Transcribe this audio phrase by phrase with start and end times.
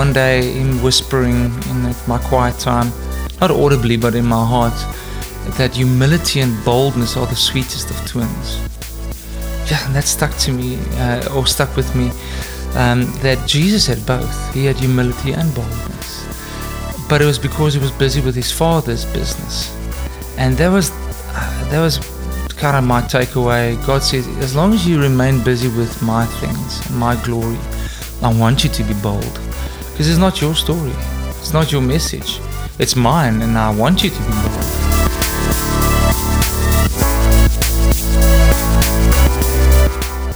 [0.00, 2.90] one day in whispering in my quiet time,
[3.38, 4.78] not audibly but in my heart,
[5.58, 8.48] that humility and boldness are the sweetest of twins.
[9.70, 12.06] Yeah, and that stuck to me, uh, or stuck with me,
[12.80, 14.54] um, that Jesus had both.
[14.54, 16.10] He had humility and boldness.
[17.06, 19.54] But it was because he was busy with his father's business.
[20.38, 20.90] And that was,
[21.36, 21.98] uh, that was
[22.56, 23.76] kind of my takeaway.
[23.86, 27.58] God says, as long as you remain busy with my things, my glory,
[28.22, 29.49] I want you to be bold.
[30.00, 30.92] Because is not your story,
[31.28, 32.40] it's not your message,
[32.78, 34.54] it's mine, and I want you to be bold.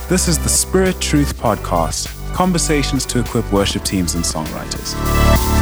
[0.06, 5.53] This is the Spirit Truth Podcast conversations to equip worship teams and songwriters.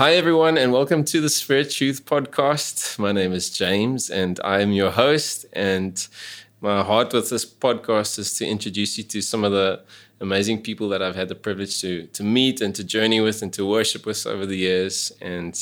[0.00, 2.98] Hi, everyone, and welcome to the Spirit Truth Podcast.
[2.98, 5.44] My name is James, and I am your host.
[5.52, 6.08] And
[6.62, 9.82] my heart with this podcast is to introduce you to some of the
[10.18, 13.52] amazing people that I've had the privilege to, to meet and to journey with and
[13.52, 15.12] to worship with over the years.
[15.20, 15.54] And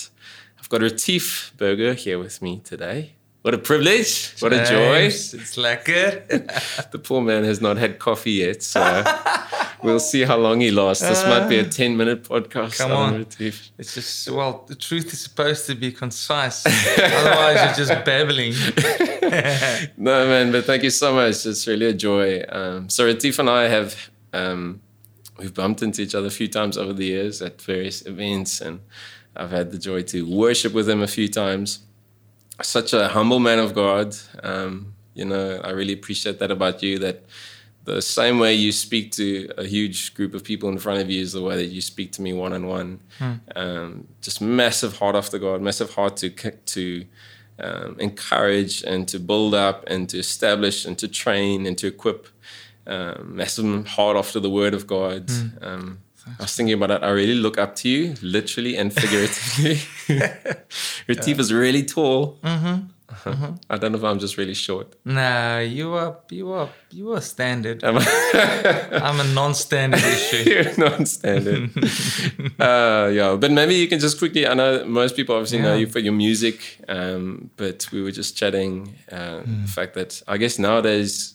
[0.57, 3.15] I've got Retief Burger here with me today.
[3.43, 4.35] What a privilege.
[4.41, 5.07] What a joy.
[5.07, 6.91] It's lekker.
[6.91, 9.05] the poor man has not had coffee yet, so
[9.83, 11.07] we'll see how long he lasts.
[11.07, 12.79] This might be a 10 minute podcast.
[12.79, 13.27] Come on.
[13.39, 16.67] It's just, well, the truth is supposed to be concise.
[16.67, 18.55] Otherwise, you're just babbling.
[19.97, 21.47] no, man, but thank you so much.
[21.47, 22.43] It's really a joy.
[22.49, 24.81] Um, so, Retief and I have, um,
[25.39, 28.81] we've bumped into each other a few times over the years at various events, and
[29.37, 31.85] I've had the joy to worship with him a few times
[32.63, 34.17] such a humble man of God.
[34.43, 36.99] Um, you know, I really appreciate that about you.
[36.99, 37.25] That
[37.85, 41.23] the same way you speak to a huge group of people in front of you
[41.23, 43.01] is the way that you speak to me one on one.
[44.21, 47.05] Just massive heart after God, massive heart to to
[47.59, 52.29] um, encourage and to build up and to establish and to train and to equip.
[52.87, 55.27] Um, massive heart after the Word of God.
[55.27, 55.63] Mm.
[55.63, 55.99] Um,
[56.39, 57.05] I was thinking about that.
[57.05, 59.81] I really look up to you, literally and figuratively.
[60.09, 61.41] Your yeah.
[61.41, 62.39] is really tall.
[62.43, 62.89] Mm-hmm.
[63.11, 63.55] Mm-hmm.
[63.71, 64.95] I don't know if I'm just really short.
[65.05, 67.83] Nah, you are you are you are standard.
[67.83, 68.01] I'm a,
[69.03, 70.37] I'm a non-standard issue.
[70.51, 71.71] You're non-standard.
[72.61, 74.47] uh, yeah, but maybe you can just quickly.
[74.47, 75.65] I know most people obviously yeah.
[75.65, 79.63] know you for your music, um, but we were just chatting uh, mm.
[79.63, 81.35] the fact that I guess nowadays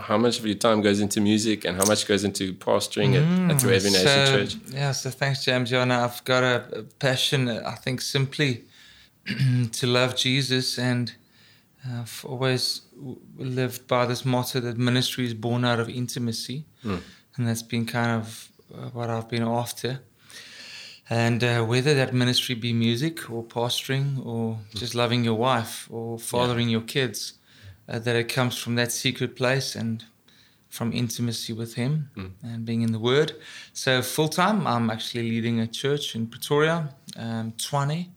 [0.00, 3.50] how much of your time goes into music and how much goes into pastoring mm,
[3.50, 4.56] at, at Every Nation so, Church?
[4.70, 5.70] Yeah, so thanks, James.
[5.70, 8.64] Now I've got a, a passion, I think, simply
[9.72, 11.12] to love Jesus, and
[11.86, 12.82] uh, I've always
[13.36, 17.00] lived by this motto that ministry is born out of intimacy, mm.
[17.36, 20.00] and that's been kind of uh, what I've been after.
[21.10, 26.18] And uh, whether that ministry be music or pastoring or just loving your wife or
[26.18, 26.72] fathering yeah.
[26.72, 27.34] your kids,
[27.88, 30.04] uh, that it comes from that secret place and
[30.68, 32.30] from intimacy with Him mm.
[32.42, 33.32] and being in the Word.
[33.72, 38.08] So, full time, I'm actually leading a church in Pretoria, um, Tshwane,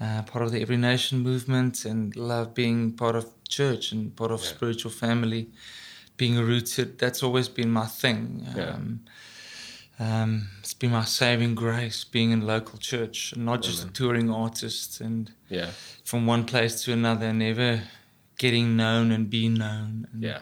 [0.00, 4.30] uh, part of the Every Nation movement, and love being part of church and part
[4.30, 4.48] of yeah.
[4.48, 5.48] spiritual family,
[6.16, 6.98] being rooted.
[6.98, 8.46] That's always been my thing.
[8.54, 9.00] Um,
[9.98, 10.22] yeah.
[10.22, 14.30] um, it's been my saving grace being in local church, and not just a touring
[14.30, 15.70] artist and yeah.
[16.04, 17.82] from one place to another, never
[18.40, 20.08] getting known and being known.
[20.12, 20.40] And, yeah.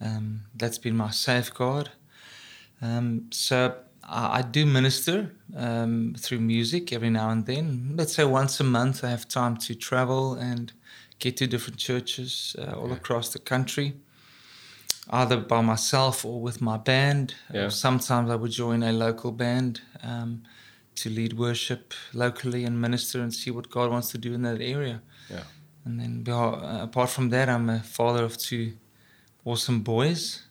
[0.00, 1.90] Um, that's been my safeguard.
[2.80, 7.92] Um, so I, I, do minister um, through music every now and then.
[7.94, 10.72] Let's say once a month, I have time to travel and
[11.18, 12.96] get to different churches uh, all yeah.
[12.96, 13.94] across the country,
[15.10, 17.34] either by myself or with my band.
[17.52, 17.68] Yeah.
[17.68, 20.42] sometimes I would join a local band um,
[20.96, 24.60] to lead worship locally and minister and see what God wants to do in that
[24.62, 25.02] area.
[25.30, 25.44] Yeah.
[25.86, 28.72] And then uh, apart from that, I'm a father of two
[29.44, 30.42] awesome boys.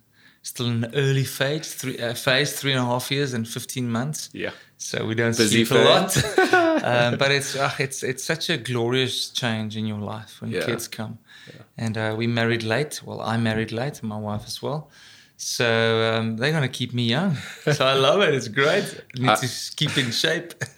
[0.41, 3.89] Still in the early phase, three, uh, phase, three and a half years and 15
[3.89, 4.29] months.
[4.31, 4.51] Yeah.
[4.77, 6.83] So we don't Busy sleep a lot.
[6.83, 10.63] um, but it's, uh, it's, it's such a glorious change in your life when yeah.
[10.63, 11.17] kids come.
[11.47, 11.61] Yeah.
[11.77, 13.01] And uh, we married late.
[13.03, 14.89] Well, I married late, and my wife as well.
[15.35, 17.35] So um, they're going to keep me young.
[17.73, 18.33] So I love it.
[18.33, 19.03] It's great.
[19.17, 20.53] I need to keep in shape.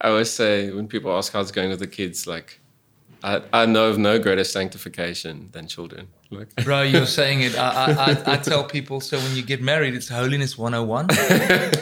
[0.00, 2.60] I always say when people ask how it's going with the kids, like,
[3.22, 6.08] I, I know of no greater sanctification than children.
[6.30, 6.54] Like.
[6.64, 7.58] Bro, you're saying it.
[7.58, 11.08] I, I, I, tell people so when you get married, it's holiness 101.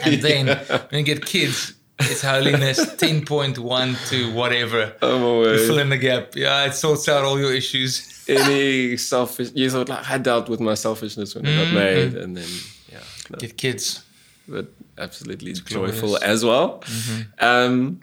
[0.05, 0.81] And then yeah.
[0.89, 4.93] when you get kids, it's holiness 10.1 to whatever.
[5.01, 6.35] Oh, you fill in the gap.
[6.35, 8.25] Yeah, it sorts out all your issues.
[8.27, 11.75] Any selfish, you thought, like, I dealt with my selfishness when I got mm-hmm.
[11.75, 12.13] married.
[12.15, 12.49] And then,
[12.91, 12.99] yeah.
[13.29, 13.37] No.
[13.37, 14.03] Get kids.
[14.47, 14.67] But
[14.97, 16.23] absolutely it's joyful glorious.
[16.23, 16.79] as well.
[16.79, 17.21] Mm-hmm.
[17.43, 18.01] Um,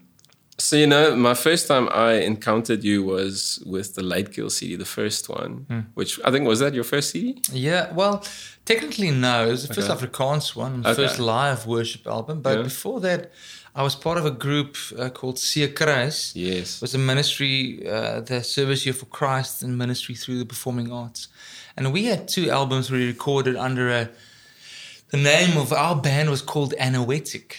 [0.57, 4.77] So you know, my first time I encountered you was with the Late Kill CD,
[4.77, 5.81] the first one, Hmm.
[5.95, 7.41] which I think was that your first CD.
[7.53, 8.25] Yeah, well,
[8.65, 9.49] technically no.
[9.49, 10.07] It was the first Okay.
[10.07, 11.03] Afrikaans one, the Okay.
[11.03, 12.41] first live worship album.
[12.41, 12.63] But Yeah.
[12.63, 13.33] before that,
[13.75, 16.31] I was part of a group uh, called Sia Kruis.
[16.35, 16.77] Yes.
[16.77, 20.93] It was a ministry, uh, the Service Year for Christ and ministry through the performing
[20.93, 21.27] arts.
[21.77, 24.09] And we had two albums we recorded under a.
[25.11, 27.57] The name of our band was called Anoetic.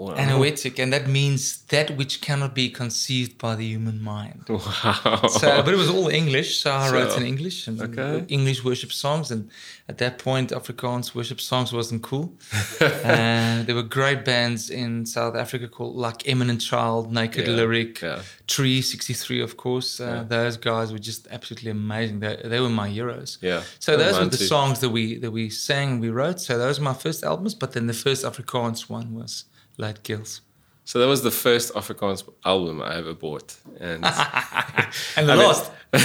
[0.00, 0.14] Wow.
[0.14, 1.40] Anoetic, and that means
[1.74, 4.44] that which cannot be conceived by the human mind.
[4.48, 5.26] Wow.
[5.40, 8.24] So, but it was all English, so I So, wrote in English and okay.
[8.28, 9.30] English worship songs.
[9.30, 9.50] And
[9.90, 12.26] at that point, Afrikaans worship songs wasn't cool.
[12.80, 18.00] uh, there were great bands in South Africa called like Eminent Child, Naked Yeah, Lyric,
[18.00, 18.22] yeah.
[18.46, 20.00] Tree 63, of course.
[20.00, 20.22] Uh, Yeah.
[20.36, 22.20] Those guys were just absolutely amazing.
[22.20, 23.30] They, they were my heroes.
[23.42, 23.62] Yeah.
[23.78, 24.46] So those were the too.
[24.54, 26.38] songs that we that we sang and we wrote.
[26.40, 27.54] So those were my first albums.
[27.62, 29.32] But then the first Afrikaans one was
[29.80, 30.40] Light Kills.
[30.84, 33.48] So that was the first Afrikaans album I ever bought,
[33.88, 34.04] and
[35.16, 35.64] And the I mean- last.
[35.92, 35.98] no,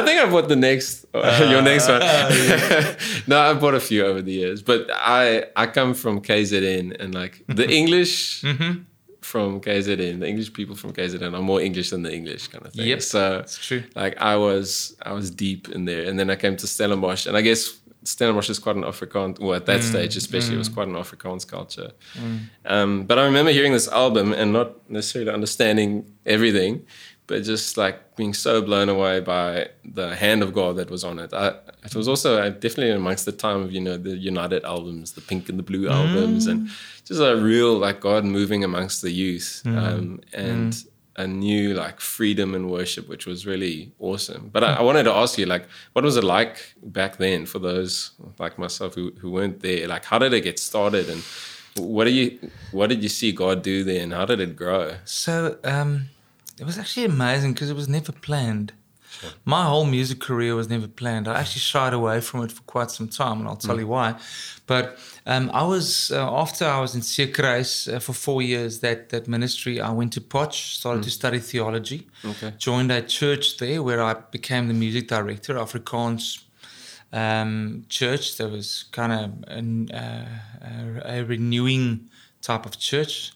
[0.00, 1.06] I think I bought the next,
[1.52, 2.02] your next one.
[2.02, 2.94] Uh,
[3.26, 7.14] no, I bought a few over the years, but I I come from KZN, and
[7.14, 8.72] like the English Mm-hmm.
[9.20, 12.72] from KZN, the English people from KZN are more English than the English kind of
[12.72, 12.86] thing.
[12.86, 13.82] Yep, So It's true.
[13.94, 17.36] like I was I was deep in there, and then I came to Stellenbosch, and
[17.36, 17.60] I guess
[18.08, 19.38] Stellenbosch is quite an Afrikaans.
[19.40, 21.90] Well, at that Mm, stage, especially, it was quite an Afrikaans culture.
[22.64, 25.90] Um, but I remember hearing this album and not necessarily understanding
[26.26, 26.72] everything,
[27.26, 31.18] but just like being so blown away by the hand of God that was on
[31.18, 31.32] it.
[31.32, 31.48] I,
[31.84, 35.20] it was also uh, definitely amongst the time of you know the United albums, the
[35.20, 36.58] Pink and the Blue albums, and
[37.04, 40.72] just a real like God moving amongst the youth, um, and
[41.18, 44.48] a new like freedom in worship, which was really awesome.
[44.52, 47.58] But I, I wanted to ask you, like, what was it like back then for
[47.58, 49.88] those like myself who, who weren't there?
[49.88, 51.22] Like, how did it get started, and
[51.76, 52.38] what do you
[52.70, 54.94] what did you see God do there, and how did it grow?
[55.04, 56.08] So um,
[56.58, 58.72] it was actually amazing because it was never planned.
[59.44, 61.26] My whole music career was never planned.
[61.28, 64.14] I actually shied away from it for quite some time, and I'll tell you why.
[64.66, 68.80] But um, I was uh, after I was in Seekreis uh, for four years.
[68.80, 72.52] That that ministry, I went to Potch, started to study theology, Okay.
[72.58, 76.42] joined a church there where I became the music director, Afrikaans
[77.12, 78.36] um, church.
[78.36, 80.26] There was kind of an, uh,
[80.62, 82.10] a, a renewing
[82.42, 83.32] type of church.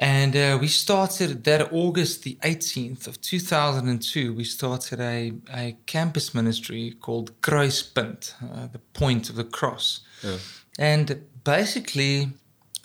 [0.00, 4.32] And uh, we started that August the 18th of 2002.
[4.32, 10.00] We started a, a campus ministry called Kruispunt, uh, the point of the cross.
[10.22, 10.38] Yeah.
[10.78, 12.30] And basically,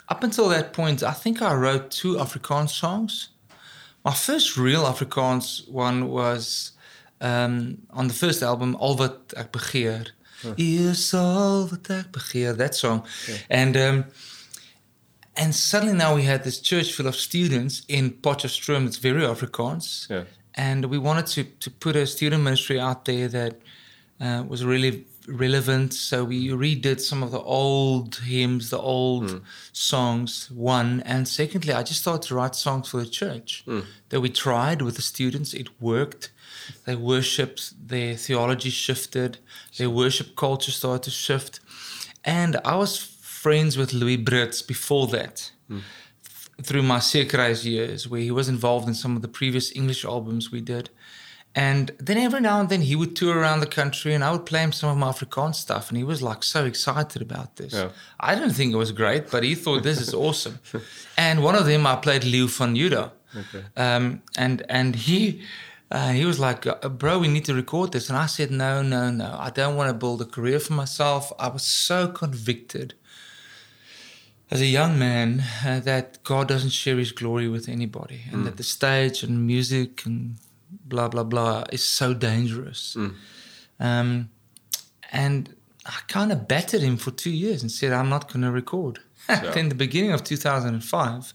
[0.09, 3.29] up until that point, I think I wrote two Afrikaans songs.
[4.03, 6.73] My first real Afrikaans one was
[7.21, 10.11] um, on the first album, Al wat ek begeer.
[10.43, 13.05] U is al wat ek begeer, that song.
[13.29, 13.37] Yeah.
[13.49, 14.05] And um,
[15.37, 20.09] and suddenly now we had this church full of students in Potchefstroom that's very Afrikaans.
[20.09, 20.23] Yeah.
[20.53, 23.59] And we wanted to, to put a student ministry out there that
[24.21, 25.93] uh, was really relevant.
[25.93, 29.41] So we redid some of the old hymns, the old
[29.73, 31.01] songs, one.
[31.01, 33.65] And secondly, I just started to write songs for the church
[34.09, 35.53] that we tried with the students.
[35.53, 36.31] It worked.
[36.85, 39.39] They worshipped, their theology shifted,
[39.77, 41.59] their worship culture started to shift.
[42.23, 42.97] And I was
[43.45, 45.51] friends with Louis Brittz before that
[46.67, 50.51] through my Seekreis years, where he was involved in some of the previous English albums
[50.51, 50.89] we did.
[51.53, 54.47] And then every now and then he would tour around the country and I would
[54.51, 55.89] play him some of my Afrikaans stuff.
[55.89, 57.73] And he was like so excited about this.
[57.73, 57.89] Yeah.
[58.19, 60.57] I didn't think it was great, but he thought this is awesome.
[61.25, 63.05] And one of them I played Leeu van Juda.
[63.85, 64.05] Um,
[64.45, 65.19] and, and he,
[65.91, 68.09] uh, he was like, uh, bro, we need to record this.
[68.09, 69.29] And I said, no, no, no.
[69.47, 71.31] I don't want to build a career for myself.
[71.45, 72.95] I was so convicted
[74.55, 78.55] as a young man uh, that God doesn't share his glory with anybody and that
[78.55, 80.37] the stage and music and
[80.85, 82.95] blah, blah, blah is so dangerous.
[83.81, 84.29] Um,
[85.11, 85.53] and
[85.85, 88.99] I kind of battered him for two years and said, I'm not going to record.
[89.27, 91.33] then, the beginning of 2005,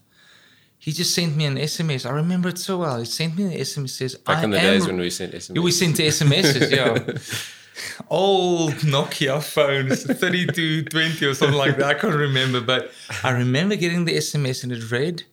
[0.79, 2.09] he just sent me an SMS.
[2.09, 2.99] I remember it so well.
[3.01, 5.57] He sent me an SMS says, Back in the days when we sent SMS.
[5.57, 7.19] yeah, we sent SMSs, yeah.
[8.09, 11.87] Old Nokia phones, 3220 or something like that.
[11.87, 12.91] I can't remember, but
[13.23, 15.25] I remember getting the SMS and it read,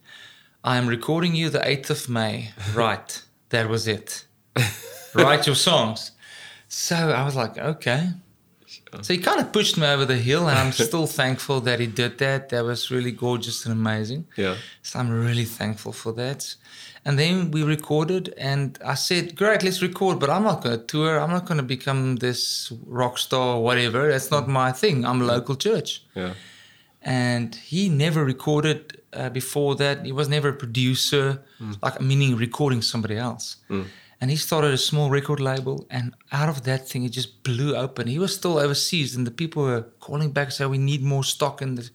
[0.64, 2.52] I am recording you the 8th of May.
[2.74, 3.22] Right.
[3.50, 4.26] That was it.
[5.14, 6.12] Write your songs.
[6.68, 8.10] So I was like, okay.
[9.02, 11.88] So he kind of pushed me over the hill, and I'm still thankful that he
[11.88, 12.50] did that.
[12.50, 14.28] That was really gorgeous and amazing.
[14.36, 14.56] Yeah.
[14.82, 16.56] So I'm really thankful for that.
[17.08, 20.86] And then we recorded, and I said, Great, let's record, but I'm not going to
[20.94, 21.14] tour.
[21.22, 22.72] I'm not going to become this
[23.02, 24.02] rock star or whatever.
[24.12, 25.06] That's not my thing.
[25.06, 25.90] I'm a local church.
[26.16, 26.34] Yeah.
[27.02, 28.80] and he never recorded
[29.14, 29.96] uh, before that.
[30.06, 31.26] He was never a producer,
[31.86, 33.46] like meaning recording somebody else.
[34.20, 36.06] And he started a small record label, and
[36.40, 38.08] out of that thing, it just blew open.
[38.08, 41.62] He was still overseas, and the people were calling back saying, "We need more stock
[41.62, 41.86] in the,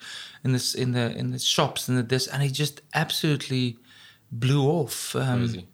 [0.44, 3.76] in this, in the, in the shops, and the this." And he just absolutely
[4.32, 5.14] blew off.
[5.14, 5.68] Um, Crazy.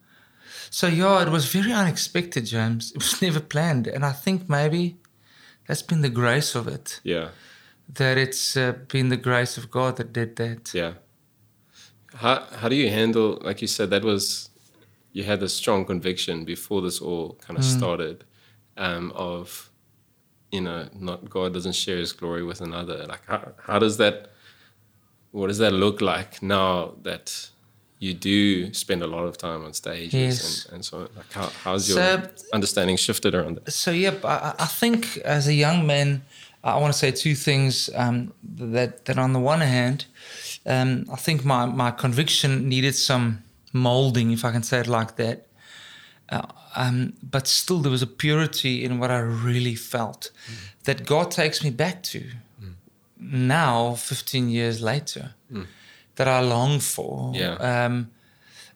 [0.70, 2.92] so yeah, it was very unexpected, James.
[2.92, 4.98] It was never planned, and I think maybe
[5.68, 7.00] that's been the grace of it.
[7.04, 7.28] Yeah.
[7.94, 10.74] That it's uh, been the grace of God that did that.
[10.74, 10.94] Yeah.
[12.14, 14.50] How how do you handle like you said that was
[15.12, 18.24] you had a strong conviction before this all kind of started
[18.76, 19.70] um, of
[20.50, 23.06] you know not God doesn't share His glory with another.
[23.06, 24.30] Like how how does that
[25.30, 27.50] what does that look like now that
[28.00, 30.64] you do spend a lot of time on stages Yes.
[30.66, 30.98] and, and so?
[31.16, 33.72] Like how, how's your So- understanding shifted around that?
[33.72, 36.22] So yeah, I, I think as a young man,
[36.62, 37.90] I want to say two things.
[37.94, 40.06] Um, that that on the one hand,
[40.66, 45.16] um, I think my my conviction needed some molding, if I can say it like
[45.16, 45.46] that.
[46.28, 46.42] Uh,
[46.76, 50.30] um, but still, there was a purity in what I really felt
[50.84, 52.20] that God takes me back to
[53.20, 55.34] now, 15 years later,
[56.18, 57.32] that I long for.
[57.34, 57.54] Yeah.
[57.54, 58.10] Um,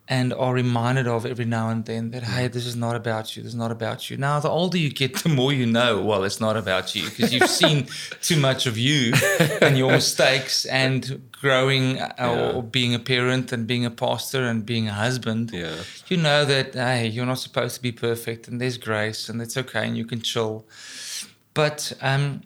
[0.09, 3.43] and are reminded of every now and then that hey this is not about you
[3.45, 6.25] this is not about you now the older you get the more you know well
[6.25, 7.87] it's not about you because you've seen
[8.21, 9.13] too much of you
[9.63, 12.51] and your mistakes and growing uh, Yeah.
[12.57, 15.77] or being a parent and being a pastor and being a husband Yeah.
[16.09, 19.57] you know that hey you're not supposed to be perfect and there's grace and it's
[19.57, 20.67] okay and you can chill
[21.55, 22.43] but um,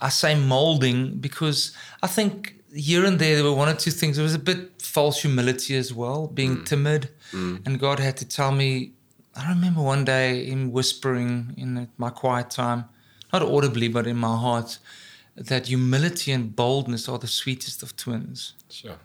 [0.00, 1.72] I say molding because
[2.02, 4.16] I think here and there there were one or two things.
[4.16, 8.52] There was a bit false humility as well, being timid, and God had to tell
[8.52, 8.92] me.
[9.34, 12.84] I remember one day him whispering in my quiet time,
[13.32, 14.78] not audibly but in my heart,
[15.50, 18.54] that humility and boldness are the sweetest of twins.
[18.70, 18.98] Sure.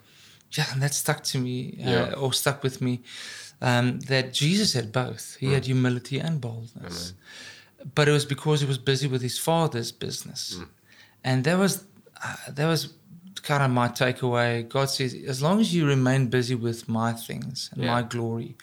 [0.57, 3.01] yeah, and that stuck to me, uh, or stuck with me,
[3.61, 5.35] um, that Jesus had both.
[5.39, 7.13] He had humility and boldness,
[7.95, 10.41] but it was because he was busy with his father's business,
[11.23, 11.73] and that was
[12.23, 12.81] uh, that was
[13.43, 14.67] kind of my takeaway.
[14.67, 17.91] God says, as long as you remain busy with my things and Yeah.
[17.95, 18.55] my glory,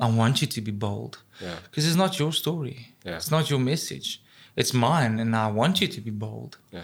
[0.00, 1.56] I want you to be bold, Yeah.
[1.64, 3.16] because it's not your story, Yeah.
[3.16, 4.20] it's not your message,
[4.56, 6.58] it's mine, and I want you to be bold.
[6.72, 6.82] Yeah.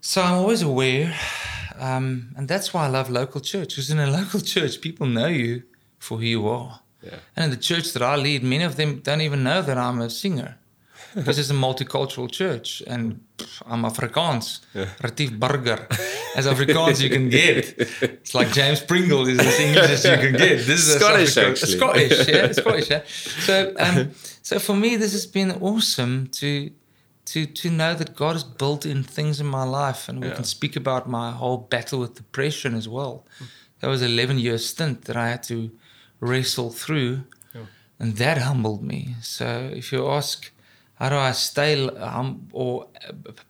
[0.00, 1.18] So I'm always aware,
[1.78, 3.70] um, and that's why I love local church.
[3.70, 5.62] Because in a local church, people know you
[5.98, 6.80] for who you are.
[7.02, 7.18] Yeah.
[7.36, 10.00] And in the church that I lead, many of them don't even know that I'm
[10.00, 10.56] a singer.
[11.14, 14.60] Because it's a multicultural church, and pff, I'm Afrikaans,
[15.02, 15.86] Retief Burger,
[16.34, 17.74] as Afrikaans you can get.
[18.02, 20.56] It's like James Pringle is as English as you can get.
[20.66, 21.72] This is Scottish, actually.
[21.78, 22.90] Scottish, yeah, Scottish.
[22.90, 23.02] Yeah.
[23.46, 24.10] So, um,
[24.42, 26.70] so for me, this has been awesome to
[27.26, 30.34] to to know that God has built in things in my life, and we Yeah.
[30.34, 33.24] can speak about my whole battle with depression as well.
[33.80, 35.70] That was an eleven year stint that I had to
[36.20, 37.22] wrestle through,
[37.54, 37.66] Yeah.
[38.00, 39.14] and that humbled me.
[39.22, 39.46] So
[39.80, 40.50] if you ask,
[40.94, 42.86] how do I stay hum- or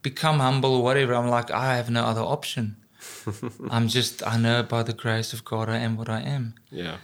[0.01, 2.77] become humble or whatever, I'm like I have no other option.
[3.69, 6.97] I'm just I know by the grace of God I am what I am Yeah.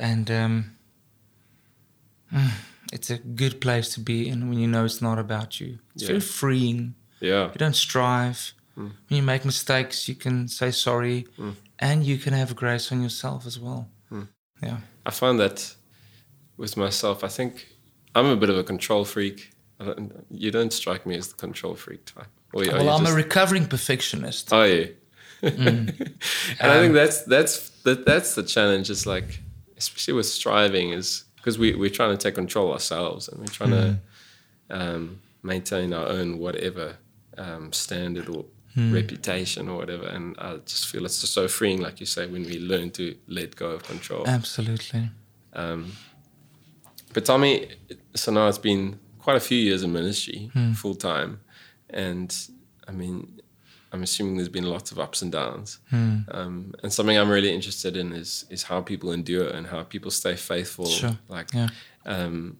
[0.00, 0.76] and um,
[2.32, 2.50] mm,
[2.92, 5.78] it's a good place to be in when you know it's not about you.
[5.94, 6.08] It's Yeah.
[6.08, 6.94] very freeing.
[7.20, 7.46] Yeah.
[7.52, 8.52] You don't strive.
[8.74, 11.26] When you make mistakes, you can say sorry,
[11.78, 13.86] and you can have grace on yourself as well.
[14.62, 14.78] Yeah.
[15.04, 15.76] I find that
[16.56, 17.68] with myself, I think
[18.14, 19.51] I'm a bit of a control freak.
[19.82, 22.26] I don't, you don't strike me as the control freak type.
[22.54, 24.52] Or well, I'm just- a recovering perfectionist.
[24.52, 24.86] Oh yeah.
[25.42, 25.98] Mm.
[26.60, 28.90] and I Um, think that's that's that, that's the challenge.
[28.90, 29.40] Is like,
[29.76, 33.70] especially with striving, is because we we're trying to take control ourselves and we're trying
[33.70, 33.98] Mm.
[34.68, 36.96] to um, maintain our own whatever
[37.38, 38.44] um, standard or
[38.76, 38.94] Mm.
[38.94, 40.06] reputation or whatever.
[40.06, 43.14] And I just feel it's just so freeing, like you say, when we learn to
[43.28, 44.26] let go of control.
[44.26, 45.10] Absolutely.
[45.52, 45.92] Um,
[47.12, 47.68] but Tommy,
[48.14, 51.40] so now it's been quite a few years in ministry, full time,
[51.90, 52.30] and
[52.88, 53.40] I mean,
[53.92, 55.78] I'm assuming there's been lots of ups and downs.
[55.92, 60.10] Um, and something I'm really interested in is is how people endure and how people
[60.10, 60.86] stay faithful.
[60.86, 61.16] Sure.
[61.28, 61.68] Like, Yeah.
[62.06, 62.56] um,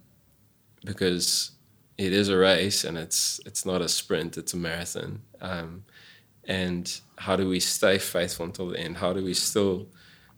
[0.84, 1.52] because
[1.98, 5.20] it is a race and it's it's not a sprint; it's a marathon.
[5.40, 5.84] Um,
[6.44, 8.96] and how do we stay faithful until the end?
[8.96, 9.86] How do we still?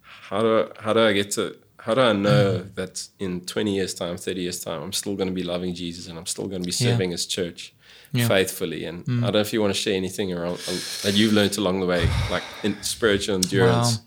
[0.00, 1.57] How do how do I get to?
[1.85, 5.29] How do I know that in 20 years time, 30 years time, I'm still going
[5.29, 6.93] to be loving Jesus and I'm still going to be Yeah.
[6.93, 7.75] serving His church
[8.12, 8.26] Yeah.
[8.26, 8.87] faithfully?
[8.87, 10.73] And I don't know if you want to share anything around uh,
[11.03, 13.99] that you've learned along the way, like in spiritual endurance.
[13.99, 14.00] Wow.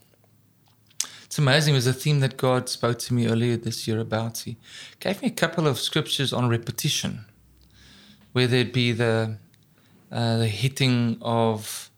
[1.26, 1.76] It's amazing.
[1.76, 4.40] It was a theme that God spoke to me earlier this year about.
[4.40, 4.56] He
[5.00, 7.26] gave me a couple of scriptures on repetition,
[8.34, 9.38] whether it be the
[10.12, 11.92] uh, the hitting of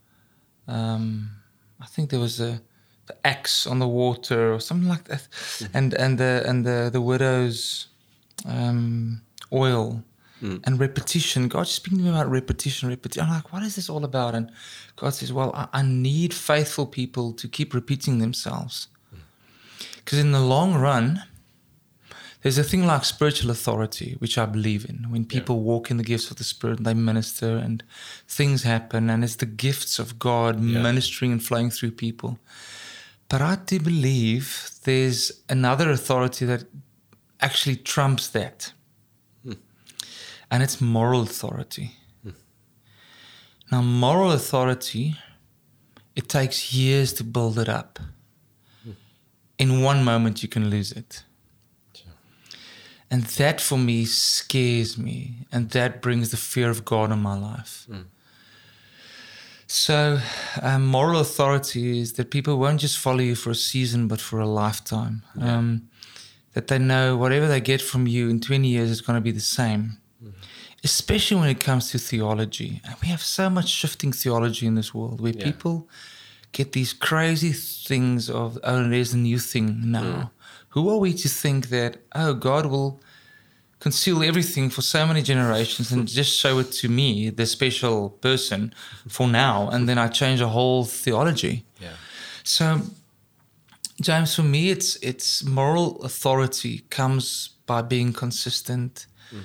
[0.67, 1.31] Um,
[1.79, 2.61] I think there was a
[3.09, 5.77] the axe on the water or something like that, mm-hmm.
[5.77, 7.87] and and the and the the widow's
[8.45, 10.03] um, oil.
[10.41, 10.65] Mm.
[10.65, 11.49] And repetition.
[11.49, 13.27] God's speaking to me about repetition, repetition.
[13.27, 14.35] I'm like, what is this all about?
[14.35, 14.49] And
[14.95, 18.87] God says, well, I, I need faithful people to keep repeating themselves.
[19.97, 20.21] Because mm.
[20.21, 21.23] in the long run,
[22.41, 25.11] there's a thing like spiritual authority, which I believe in.
[25.11, 25.71] When people yeah.
[25.71, 27.83] walk in the gifts of the Spirit, and they minister and
[28.25, 30.81] things happen, and it's the gifts of God yeah.
[30.81, 32.39] ministering and flowing through people.
[33.29, 36.63] But I do believe there's another authority that
[37.39, 38.73] actually trumps that,
[39.43, 39.53] hmm.
[40.49, 41.91] and it's moral authority.
[42.23, 42.31] Hmm.
[43.71, 45.15] Now, moral authority,
[46.15, 47.99] it takes years to build it up.
[48.83, 48.91] Hmm.
[49.59, 51.23] In one moment, you can lose it.
[53.11, 55.47] And that for me scares me.
[55.51, 57.87] And that brings the fear of God in my life.
[59.71, 60.19] So,
[60.63, 64.39] um, moral authority is that people won't just follow you for a season, but for
[64.39, 65.21] a lifetime.
[65.35, 65.57] Yeah.
[65.57, 65.89] Um,
[66.53, 69.31] that they know whatever they get from you in 20 years is going to be
[69.31, 69.99] the same.
[70.23, 70.33] Mm.
[70.83, 72.81] Especially when it comes to theology.
[72.83, 75.43] And we have so much shifting theology in this world where yeah.
[75.43, 75.87] people
[76.51, 80.01] get these crazy things of, oh, there's a new thing now.
[80.01, 80.31] Mm.
[80.69, 83.03] Who are we to think that, oh, God will
[83.79, 88.73] conceal everything for so many generations and just show it to me, the special person,
[89.07, 91.65] for now, and then I change the whole theology.
[91.79, 91.93] Yeah.
[92.43, 92.81] So,
[94.01, 99.43] James, for me, it's it's moral authority comes by being consistent, mm-hmm.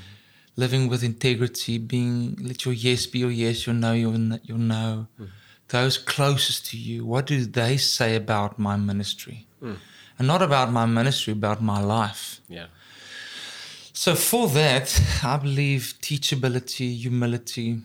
[0.57, 5.07] living with integrity, being let your yes be your yes, your no your your no.
[5.15, 5.25] Mm-hmm.
[5.69, 9.47] Those closest to you, what do they say about my ministry?
[9.63, 9.79] Mm
[10.19, 12.41] and not about my ministry, about my life.
[12.49, 12.67] Yeah.
[14.05, 17.81] So for that, I believe teachability, humility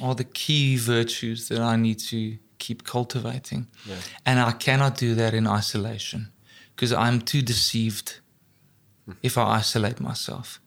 [0.00, 3.66] are the key virtues that I need to keep cultivating.
[3.84, 3.96] Yeah.
[4.24, 6.28] And I cannot do that in isolation
[6.76, 8.20] because I'm too deceived
[9.08, 9.16] mm.
[9.20, 10.60] if I isolate myself.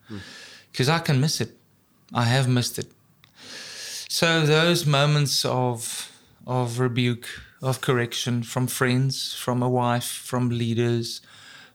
[0.74, 0.96] Because mm.
[0.96, 1.52] I can miss it.
[2.14, 2.92] I have missed it.
[4.10, 6.12] So those moments of
[6.46, 7.30] of rebuke,
[7.62, 11.22] of correction from friends, from a wife, from leaders,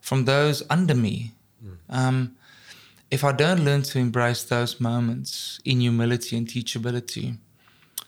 [0.02, 1.32] from those under me.
[1.64, 1.78] Mm.
[1.88, 2.36] Um,
[3.10, 7.38] if I don't learn to embrace those moments in humility and teachability,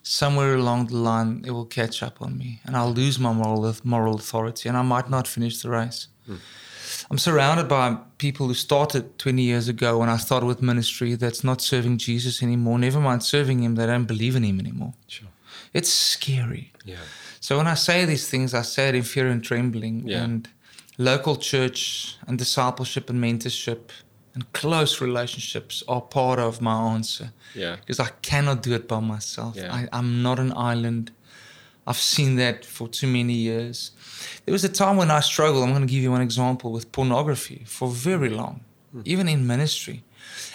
[0.03, 3.75] somewhere along the line it will catch up on me and I'll lose my moral,
[3.85, 6.09] moral authority and I might not finish the race.
[6.29, 6.39] Mm.
[7.11, 11.45] I'm surrounded by people who started 20 years ago when I started with ministry that's
[11.45, 12.79] not serving Jesus anymore.
[12.79, 14.95] Never mind serving him, they don't believe in him anymore.
[15.07, 15.29] Sure.
[15.73, 16.73] It's scary.
[16.85, 16.97] Yeah.
[17.41, 20.09] So when I say these things, I say it in fear and trembling.
[20.09, 20.25] Yeah.
[20.25, 20.49] And
[20.99, 23.91] local church and discipleship and mentorship
[24.39, 27.33] and close relationships are part of my answer.
[27.55, 27.77] Yeah.
[27.77, 29.57] Because I cannot do it by myself.
[29.57, 29.75] Yeah.
[29.75, 31.11] I, I'm not an island.
[31.89, 33.91] I've seen that for too many years.
[34.45, 35.65] There was a time when I struggled.
[35.65, 38.61] I'm going to give you one example with pornography for very long,
[38.95, 39.03] mm.
[39.05, 40.05] even in ministry.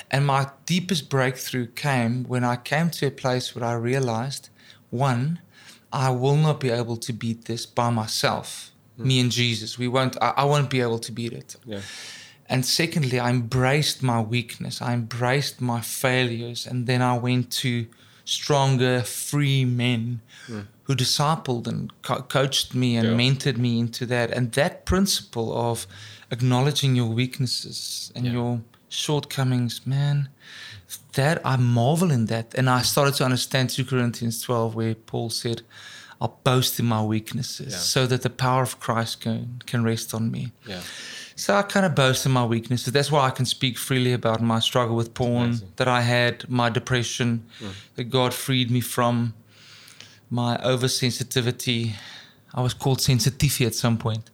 [0.09, 4.49] And my deepest breakthrough came when I came to a place where I realized
[4.91, 5.41] one,
[5.91, 8.71] I will not be able to beat this by myself.
[8.97, 9.05] Mm.
[9.05, 10.15] Me and Jesus, we won't.
[10.21, 11.57] I, I, won't be able to beat it.
[11.65, 11.81] Yeah.
[12.53, 14.79] And secondly, I embraced my weakness.
[14.79, 17.87] I embraced my failures, and then I went to
[18.25, 20.67] stronger, free men mm.
[20.83, 23.15] who discipled and co- coached me and yeah.
[23.15, 24.29] mentored me into that.
[24.29, 25.87] And that principle of
[26.29, 28.33] acknowledging your weaknesses and yeah.
[28.33, 30.29] your shortcomings, man,
[31.13, 32.53] that I marvel in that.
[32.53, 35.63] And I started to understand 2 Corinthians 12, where Paul said,
[36.21, 37.79] I'll boast in my weaknesses yeah.
[37.79, 40.51] so that the power of Christ can, can rest on me.
[40.67, 40.81] Yeah.
[41.35, 42.93] So I kind of boast in my weaknesses.
[42.93, 46.69] That's why I can speak freely about my struggle with porn that I had, my
[46.69, 47.73] depression mm.
[47.95, 49.33] that God freed me from,
[50.29, 51.93] my oversensitivity.
[52.53, 54.29] I was called sensitive at some point.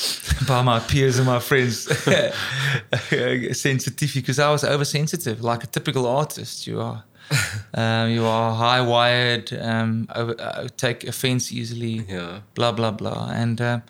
[0.48, 1.82] by my peers and my friends
[3.58, 6.66] sensitive because I was oversensitive, like a typical artist.
[6.66, 7.04] You are,
[7.74, 12.40] um, you are high wired, um, over, uh, take offense easily, yeah.
[12.54, 13.80] blah blah blah, and uh,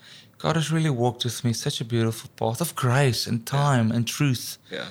[0.43, 3.95] God has really walked with me such a beautiful path of grace and time yeah.
[3.95, 4.59] and truth.
[4.73, 4.89] Yeah,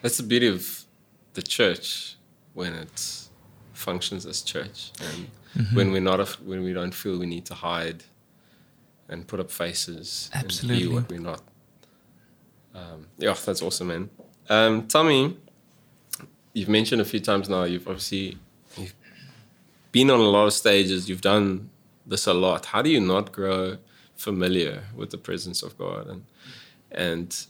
[0.00, 0.84] that's the beauty of
[1.34, 2.16] the church
[2.54, 3.28] when it
[3.74, 5.76] functions as church, and mm-hmm.
[5.76, 8.04] when we're not, when we don't feel we need to hide
[9.10, 10.84] and put up faces Absolutely.
[10.84, 11.42] and be what we're not.
[12.74, 14.10] Um, yeah, that's awesome, man.
[14.48, 15.36] Um, me,
[16.54, 17.64] you've mentioned a few times now.
[17.64, 18.38] You've obviously
[18.78, 18.94] you've
[19.92, 21.06] been on a lot of stages.
[21.06, 21.68] You've done
[22.08, 22.66] this a lot.
[22.66, 23.78] How do you not grow
[24.16, 26.24] familiar with the presence of God and
[26.90, 27.46] and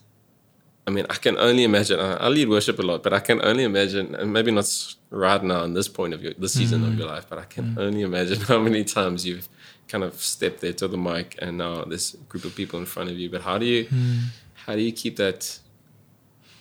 [0.89, 2.01] I mean, I can only imagine.
[2.01, 4.67] I, I lead worship a lot, but I can only imagine, and maybe not
[5.11, 6.89] right now in this point of your, this season mm.
[6.89, 7.79] of your life, but I can mm.
[7.79, 9.51] only imagine how many times you've
[9.87, 13.11] kind of stepped there to the mic, and now this group of people in front
[13.11, 13.29] of you.
[13.29, 14.29] But how do you, mm.
[14.65, 15.59] how do you keep that,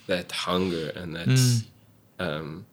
[0.08, 1.66] that hunger and that mm.
[2.20, 2.66] um,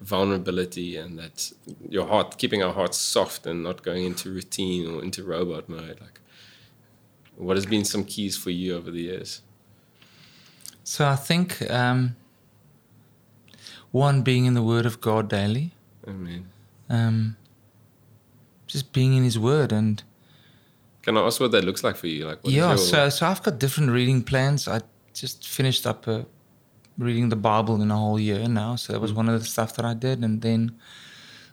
[0.00, 1.52] vulnerability and that
[1.88, 6.00] your heart, keeping our hearts soft and not going into routine or into robot mode?
[6.00, 6.20] Like,
[7.36, 9.42] what has been some keys for you over the years?
[10.84, 12.16] So I think um,
[13.90, 15.72] one being in the Word of God daily.
[16.06, 16.48] Amen.
[16.88, 17.36] Um,
[18.66, 20.02] just being in His Word and.
[21.02, 22.26] Can I ask what that looks like for you?
[22.26, 24.68] Like, yeah, so so I've got different reading plans.
[24.68, 24.80] I
[25.14, 26.26] just finished up a,
[27.00, 29.16] reading the Bible in a whole year now, so that was mm.
[29.16, 30.78] one of the stuff that I did, and then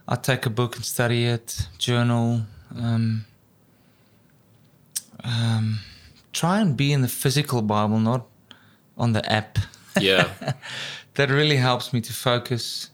[0.07, 2.43] I take a book and study it, journal.
[2.75, 3.25] Um,
[5.23, 5.79] um,
[6.33, 8.25] try and be in the physical Bible, not
[8.97, 9.57] on the app.
[9.99, 10.31] Yeah.
[11.15, 12.91] that really helps me to focus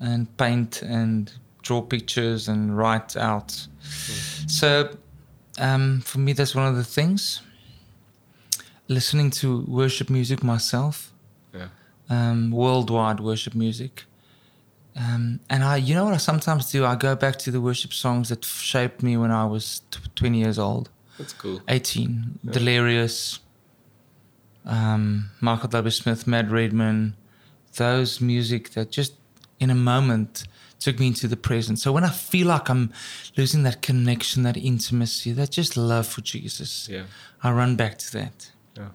[0.00, 1.32] and paint and
[1.62, 3.48] draw pictures and write out.
[3.48, 4.50] Mm.
[4.50, 4.96] So,
[5.58, 7.42] um, for me, that's one of the things.
[8.88, 11.12] Listening to worship music myself.
[12.08, 14.04] Um, worldwide worship music.
[14.96, 16.84] Um, and I, you know what I sometimes do?
[16.84, 20.38] I go back to the worship songs that shaped me when I was t- 20
[20.38, 20.88] years old.
[21.18, 21.60] That's cool.
[21.68, 22.38] 18.
[22.42, 22.52] Yeah.
[22.52, 23.40] Delirious,
[24.64, 25.90] um, Michael W.
[25.90, 27.14] Smith, Matt Redman,
[27.76, 29.14] those music that just
[29.60, 30.44] in a moment
[30.78, 31.78] took me into the present.
[31.78, 32.92] So when I feel like I'm
[33.36, 37.04] losing that connection, that intimacy, that just love for Jesus, yeah.
[37.42, 38.50] I run back to that.
[38.76, 38.88] Yeah.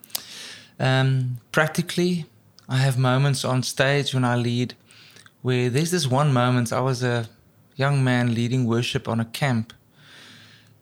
[0.78, 2.26] Um, practically,
[2.68, 4.74] I have moments on stage when I lead
[5.42, 7.28] where there's this one moment I was a
[7.76, 9.72] young man leading worship on a camp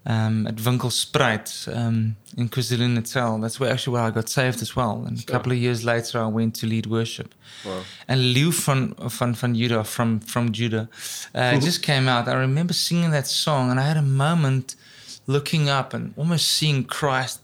[0.06, 3.38] um, at Winklespruit um, in KwaZulu-Natal.
[3.38, 5.04] That's where actually where I got saved as well.
[5.06, 5.24] And sure.
[5.28, 7.34] a couple of years later, I went to lead worship.
[7.64, 7.82] Wow.
[8.08, 10.88] And Lou van, van, van Judah from, from Judah
[11.34, 12.28] uh, just came out.
[12.28, 14.76] I remember singing that song and I had a moment
[15.26, 17.40] looking up and almost seeing Christ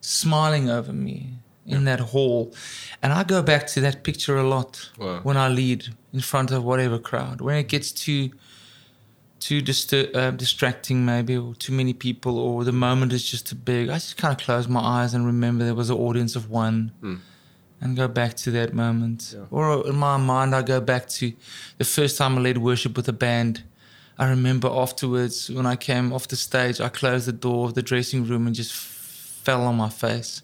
[0.00, 1.34] smiling over me
[1.66, 1.96] in yeah.
[1.96, 2.54] that hall.
[3.02, 5.20] And I go back to that picture a lot wow.
[5.22, 7.40] when I lead in front of whatever crowd.
[7.40, 8.30] When it gets too
[9.42, 13.56] too dist- uh, distracting, maybe, or too many people, or the moment is just too
[13.56, 13.88] big.
[13.88, 16.92] I just kind of close my eyes and remember there was an audience of one.
[17.02, 17.18] Mm.
[17.80, 19.34] And go back to that moment.
[19.36, 19.46] Yeah.
[19.50, 21.32] Or in my mind, I go back to
[21.78, 23.64] the first time I led worship with a band.
[24.16, 27.82] I remember afterwards when I came off the stage, I closed the door of the
[27.82, 30.42] dressing room and just f- fell on my face.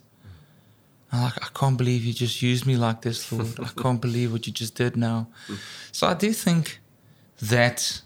[1.10, 3.58] I'm like, I can't believe you just used me like this, Lord.
[3.60, 5.28] I can't believe what you just did now.
[5.92, 6.80] So I do think
[7.40, 8.02] that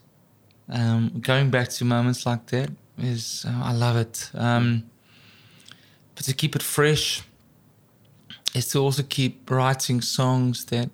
[0.68, 4.30] um, going back to moments like that is uh, I love it.
[4.34, 4.84] Um,
[6.14, 7.22] but to keep it fresh
[8.54, 10.90] is to also keep writing songs that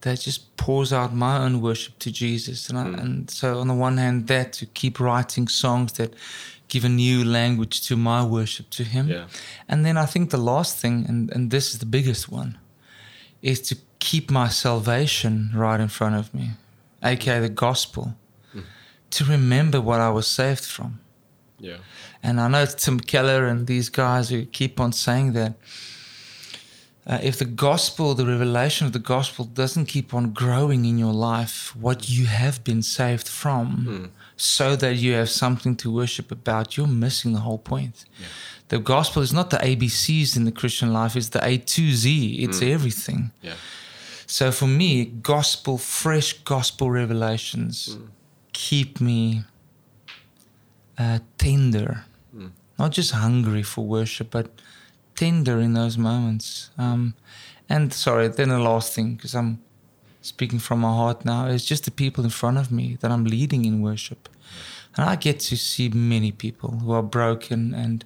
[0.00, 2.68] that just pours out my own worship to Jesus.
[2.68, 3.00] And, I, mm.
[3.00, 6.12] and so on the one hand, that to keep writing songs that
[6.68, 9.08] give a new language to my worship to Him.
[9.08, 9.26] Yeah.
[9.68, 12.58] And then I think the last thing, and, and this is the biggest one,
[13.42, 16.50] is to keep my salvation right in front of me,
[17.02, 18.14] aka the gospel
[19.14, 21.00] to remember what I was saved from.
[21.60, 21.76] Yeah.
[22.22, 25.54] And I know Tim Keller and these guys who keep on saying that.
[27.06, 31.12] Uh, if the gospel, the revelation of the gospel doesn't keep on growing in your
[31.12, 34.10] life, what you have been saved from, mm.
[34.36, 38.04] So that you have something to worship about, you're missing the whole point.
[38.18, 38.26] Yeah.
[38.68, 42.36] The gospel is not the ABCs in the Christian life, it's the A to Z,
[42.42, 42.70] it's mm.
[42.70, 43.30] everything.
[43.42, 43.54] Yeah.
[44.26, 47.96] So for me, gospel, fresh gospel revelations.
[47.96, 48.08] Mm
[48.54, 49.42] keep me
[50.96, 52.50] uh, tender, mm.
[52.78, 54.48] not just hungry for worship, but
[55.14, 56.70] tender in those moments.
[56.78, 57.14] Um,
[57.68, 59.58] and sorry, then the last thing, because I'm
[60.24, 63.24] speaking from my heart now, is just the people in front of me that I'm
[63.24, 64.28] leading in worship.
[64.96, 68.04] And I get to see many people who are broken and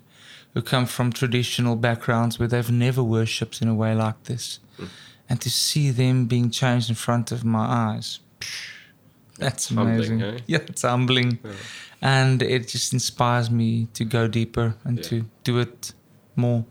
[0.55, 4.59] who come from traditional backgrounds where they've never worshipped in a way like this.
[4.79, 4.89] Mm.
[5.29, 8.19] And to see them being changed in front of my eyes,
[9.39, 10.19] that's amazing.
[10.19, 10.43] Humbling, eh?
[10.47, 11.39] Yeah, it's humbling.
[11.45, 11.53] Yeah.
[12.03, 15.05] And it just inspires me to go deeper and yeah.
[15.05, 15.93] to do it
[16.35, 16.65] more.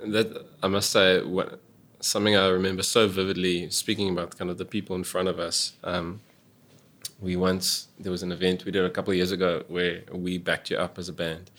[0.00, 1.60] And that, I must say, what,
[2.00, 5.72] something I remember so vividly, speaking about kind of the people in front of us.
[5.84, 6.20] Um,
[7.20, 10.38] we once, there was an event we did a couple of years ago where we
[10.38, 11.50] backed you up as a band.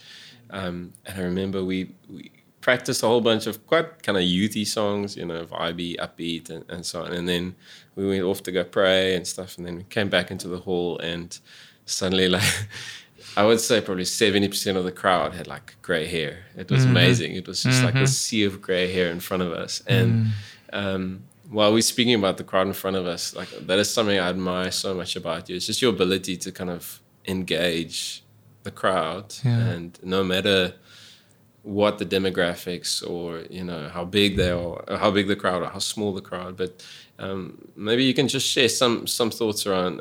[0.48, 4.66] Um, and I remember we, we practiced a whole bunch of quite kind of youthy
[4.66, 7.12] songs, you know, vibey, upbeat, and, and so on.
[7.12, 7.54] And then
[7.94, 9.58] we went off to go pray and stuff.
[9.58, 11.38] And then we came back into the hall, and
[11.86, 12.42] suddenly, like,
[13.36, 16.44] I would say probably 70% of the crowd had like gray hair.
[16.56, 16.90] It was Mm-hmm.
[16.90, 17.32] amazing.
[17.36, 19.82] It was just like a sea of gray hair in front of us.
[19.86, 20.30] And Mm.
[20.72, 24.18] um, while we're speaking about the crowd in front of us, like that is something
[24.18, 25.56] I admire so much about you.
[25.56, 28.22] It's just your ability to kind of engage
[28.62, 29.34] the crowd.
[29.44, 29.58] Yeah.
[29.72, 30.74] And no matter
[31.62, 35.62] what the demographics or you know how big they are or how big the crowd
[35.62, 36.82] or how small the crowd but
[37.18, 40.00] um, maybe you can just share some some thoughts around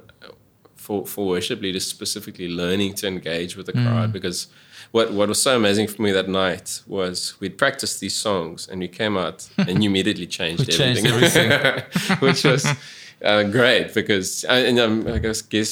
[0.89, 3.84] for for worship leaders specifically learning to engage with the Mm.
[3.86, 4.47] crowd because
[4.95, 8.78] what what was so amazing for me that night was we'd practiced these songs and
[8.82, 11.49] we came out and you immediately changed We changed everything,
[12.25, 12.63] which was
[13.30, 15.71] uh, great because I, and um, I guess guess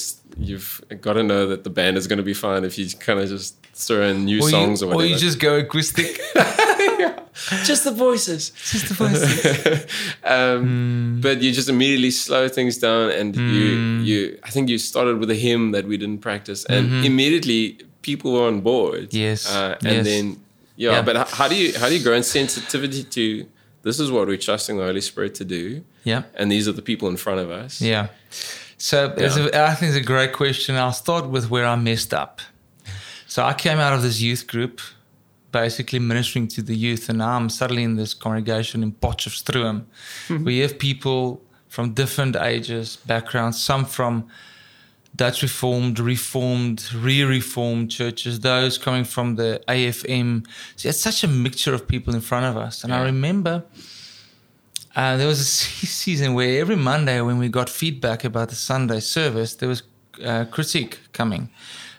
[0.50, 0.70] you've
[1.06, 3.28] got to know that the band is going to be fine if you kind of
[3.38, 3.56] just
[3.88, 5.10] throw in new Or songs you, or whatever.
[5.10, 6.10] or you just go acoustic.
[7.64, 8.52] just the voices.
[8.52, 9.86] just the voices.
[10.24, 13.68] um, But you just immediately slow things down, and you
[14.04, 14.40] you.
[14.44, 18.48] I think you started with a hymn that we didn't practice, and immediately people were
[18.48, 19.14] on board.
[19.14, 20.06] Yes, uh, and yes.
[20.06, 20.38] then
[20.78, 21.02] yeah, Yeah.
[21.02, 23.46] But how do you how do you grow in sensitivity to
[23.84, 26.24] this is what we're trusting the Holy Spirit to do, yeah.
[26.36, 27.82] and these are the people in front of us.
[27.82, 28.08] Yeah.
[28.78, 30.76] So it's a, I think it's a great question.
[30.76, 32.42] I'll start with where I messed up.
[33.28, 34.82] So I came out of this youth group,
[35.64, 39.78] basically ministering to the youth, and now I'm suddenly in this congregation in Potchefstroom.
[40.46, 44.14] We have people from different ages, backgrounds, some from
[45.16, 50.46] Dutch Reformed, Reformed, re-Reformed churches, those coming from the AFM.
[50.76, 52.84] So it's such a mixture of people in front of us.
[52.84, 53.64] And I remember
[54.96, 55.44] uh, there was a
[56.04, 59.82] season where every Monday, when we got feedback about the Sunday service, there was
[60.24, 61.50] uh, critique coming.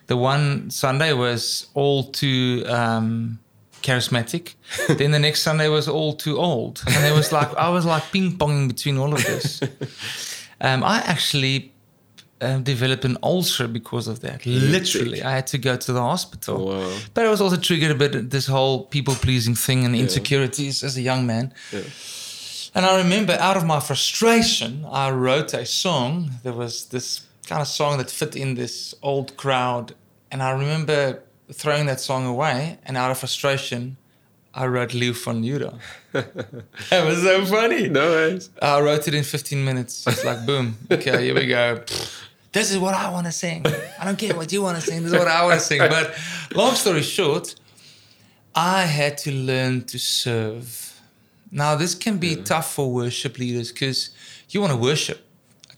[0.07, 3.41] The one Sunday was all too um,
[3.83, 4.55] charismatic.
[4.89, 8.05] then the next Sunday was all too old, and it was like I was like
[8.13, 9.61] ping ponging between all of this.
[10.61, 11.73] Um, I actually
[12.41, 14.45] um, developed an ulcer because of that.
[14.47, 16.67] Literally, I had to go to the hospital.
[16.67, 16.99] Wow.
[17.15, 20.97] But I was also triggered a bit this whole people pleasing thing and insecurities as
[20.97, 21.55] a young man.
[21.73, 21.83] Yeah.
[22.75, 26.31] And I remember out of my frustration, I wrote a song.
[26.43, 29.95] There was this kind of song that fit in this old crowd.
[30.31, 32.79] And I remember throwing that song away.
[32.85, 33.97] And out of frustration,
[34.55, 35.79] I wrote Leeu van Juda.
[36.13, 37.89] that was so funny.
[37.89, 38.51] No worries.
[38.61, 40.07] I wrote it in 15 minutes.
[40.07, 40.77] It's like, boom.
[40.91, 41.85] Okay, here we go.
[42.51, 43.65] This is what I want to sing.
[44.01, 45.03] I don't care what you want to sing.
[45.03, 45.81] This is what I want to sing.
[45.81, 46.17] But
[46.55, 47.55] long story short,
[48.55, 50.99] I had to learn to serve.
[51.53, 54.11] Now, this can be tough for worship leaders because
[54.49, 55.28] you want to worship.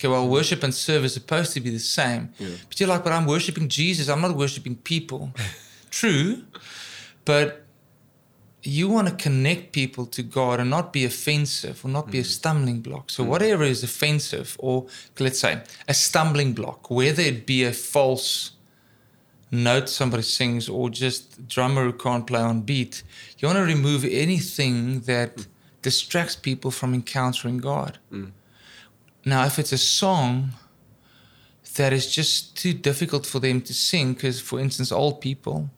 [0.01, 2.31] Okay, well, worship and serve is supposed to be the same.
[2.39, 4.09] But you're like, but I'm worshiping Jesus.
[4.09, 5.31] I'm not worshiping people.
[5.91, 6.45] True.
[7.27, 7.67] But
[8.63, 12.23] you want to connect people to God and not be offensive or not be a
[12.23, 12.27] mm.
[12.39, 13.11] stumbling block.
[13.11, 13.27] So, mm.
[13.27, 14.87] whatever is offensive, or
[15.19, 18.53] let's say a stumbling block, whether it be a false
[19.51, 23.03] note somebody sings or just drummer who can't play on beat,
[23.39, 25.47] you want to remove anything that mm.
[25.83, 27.99] distracts people from encountering God.
[29.25, 30.51] Now, if it's a song
[31.77, 35.71] that is just too difficult for them to sing, because, for instance, old people,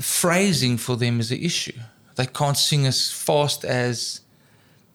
[0.00, 1.78] phrasing for them is an issue.
[2.16, 4.20] They can't sing as fast as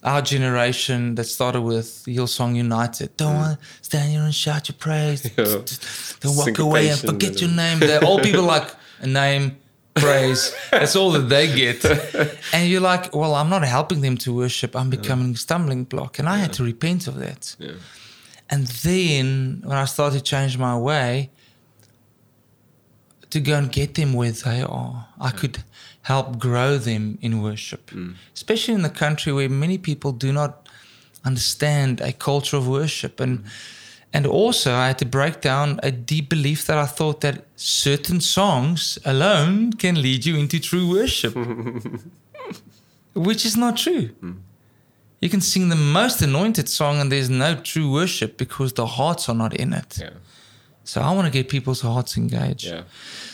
[0.03, 3.15] our generation that started with Hillsong United.
[3.17, 3.57] Don't mm.
[3.57, 5.29] to stand here and shout your praise.
[5.37, 5.61] Yeah.
[6.19, 7.79] Don't walk away and forget your name.
[7.79, 9.57] The old people like a name,
[9.95, 10.55] praise.
[10.71, 11.83] That's all that they get.
[12.53, 14.75] And you're like, well, I'm not helping them to worship.
[14.75, 16.19] I'm becoming a stumbling block.
[16.19, 17.55] And I had to repent of that.
[17.59, 17.73] Yeah.
[18.49, 21.29] And then when I started to change my way,
[23.31, 25.63] to go and get them where they are, I could
[26.03, 28.15] help grow them in worship, mm.
[28.33, 30.67] especially in the country where many people do not
[31.23, 33.19] understand a culture of worship.
[33.19, 33.47] And mm.
[34.13, 38.19] And also, I had to break down a deep belief that I thought that certain
[38.19, 41.33] songs alone can lead you into true worship,
[43.13, 44.09] which is not true.
[45.21, 49.29] You can sing the most anointed song and there's no true worship because the hearts
[49.29, 49.99] are not in it.
[50.01, 50.09] Yeah.
[50.83, 52.65] So I want to get people's hearts engaged.
[52.65, 52.83] Yeah.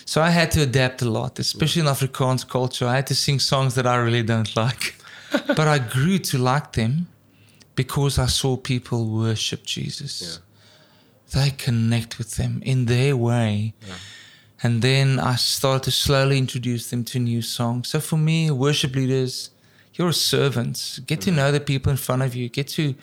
[0.06, 2.86] So I had to adapt a lot, especially in Afrikaans culture.
[2.86, 4.96] I had to sing songs that I really don't like.
[5.48, 7.08] but I grew to like them
[7.76, 10.40] because I saw people worship Jesus.
[11.34, 13.74] They connect with them in their way.
[14.64, 17.90] And then I started to slowly introduce them to new songs.
[17.90, 19.52] So for me, worship leaders,
[19.94, 21.00] you're a servant.
[21.06, 21.38] Get to mm-hmm.
[21.38, 22.50] know the people in front of you.
[22.50, 22.96] Get to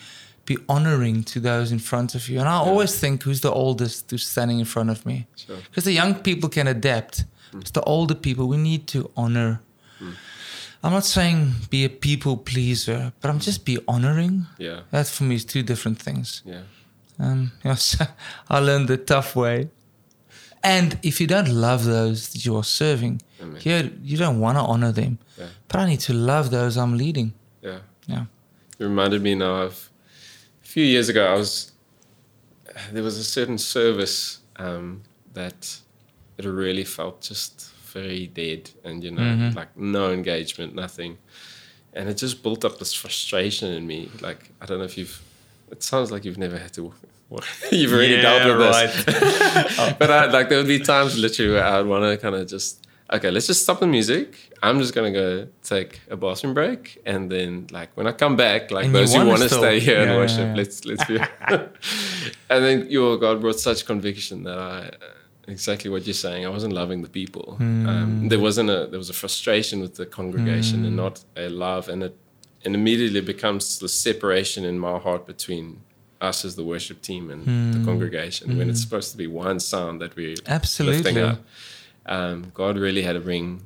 [0.46, 2.38] be honoring to those in front of you.
[2.38, 5.26] And I always think who's the oldest who's standing in front of me.
[5.36, 5.56] Sure.
[5.56, 7.24] Because the young people can adapt.
[7.52, 7.60] Mm.
[7.60, 9.62] It's the older people we need to honor.
[10.00, 10.14] Mm.
[10.82, 14.46] I'm not saying be a people pleaser, but I'm just be honoring.
[14.58, 14.80] Yeah.
[14.90, 16.42] That for me is two different things.
[16.44, 16.62] Yeah.
[17.18, 17.74] Um, you
[18.48, 19.68] I learned the tough way.
[20.62, 23.20] And if you don't love those that you are serving,
[23.58, 25.18] here you don't want to honor them.
[25.38, 25.48] Yeah.
[25.68, 27.34] But I need to love those I'm leading.
[27.62, 27.80] Yeah.
[28.06, 28.24] Yeah.
[28.78, 29.90] It reminded me now of
[30.62, 31.26] a few years ago.
[31.26, 31.72] I was
[32.92, 35.02] there was a certain service um,
[35.34, 35.78] that
[36.38, 39.56] it really felt just very dead, and you know, Mm-hmm.
[39.56, 41.18] like no engagement, nothing,
[41.92, 44.08] and it just built up this frustration in me.
[44.20, 45.20] Like I don't know if you've.
[45.74, 46.82] It sounds like you've never had to.
[46.84, 47.44] work.
[47.80, 51.64] you've already Yeah, dealt with this, but I, like there would be times literally where
[51.64, 54.28] I'd want to kind of just okay, let's just stop the music.
[54.66, 56.82] I'm just gonna go take a bathroom break,
[57.12, 59.76] and then like when I come back, like And you those who want to stay
[59.88, 60.54] here Yeah, and worship, yeah.
[60.60, 61.16] let's let's be.
[62.52, 64.90] and then your God brought such conviction that I
[65.48, 66.46] exactly what you're saying.
[66.46, 67.46] I wasn't loving the people.
[67.58, 67.88] Hmm.
[67.88, 71.88] Um, there wasn't a there was a frustration with the congregation and not a love,
[71.92, 72.16] and it
[72.64, 75.80] and immediately becomes the separation in my heart between
[76.20, 77.72] us as the worship team and Hmm.
[77.72, 81.20] the congregation when it's supposed to be one sound that we're lifting Absolutely.
[81.22, 81.38] up.
[82.06, 83.62] Um, God really had to bring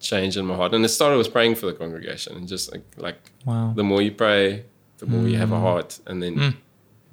[0.00, 2.84] change in my heart, and it started with praying for the congregation, and just like
[2.96, 3.72] like Wow.
[3.76, 4.64] the more you pray,
[4.98, 6.34] the more you have a heart, and then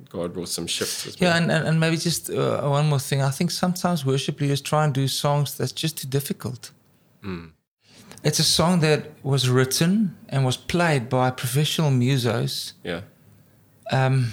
[0.09, 1.17] God brought some shifts.
[1.19, 3.21] Yeah, and, and, and maybe just uh, one more thing.
[3.21, 6.71] I think sometimes worship leaders try and do songs that's just too difficult.
[8.25, 12.73] It's a song that was written and was played by professional musos.
[12.83, 13.01] yeah,
[13.91, 14.31] Um,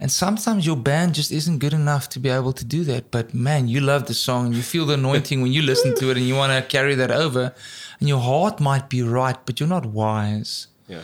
[0.00, 3.10] and sometimes your band just isn't good enough to be able to do that.
[3.10, 6.10] But man, you love the song and you feel the anointing when you listen to
[6.10, 7.52] it and you want to carry that over.
[8.00, 10.68] And your heart might be right, but you're not wise.
[10.88, 11.02] yeah,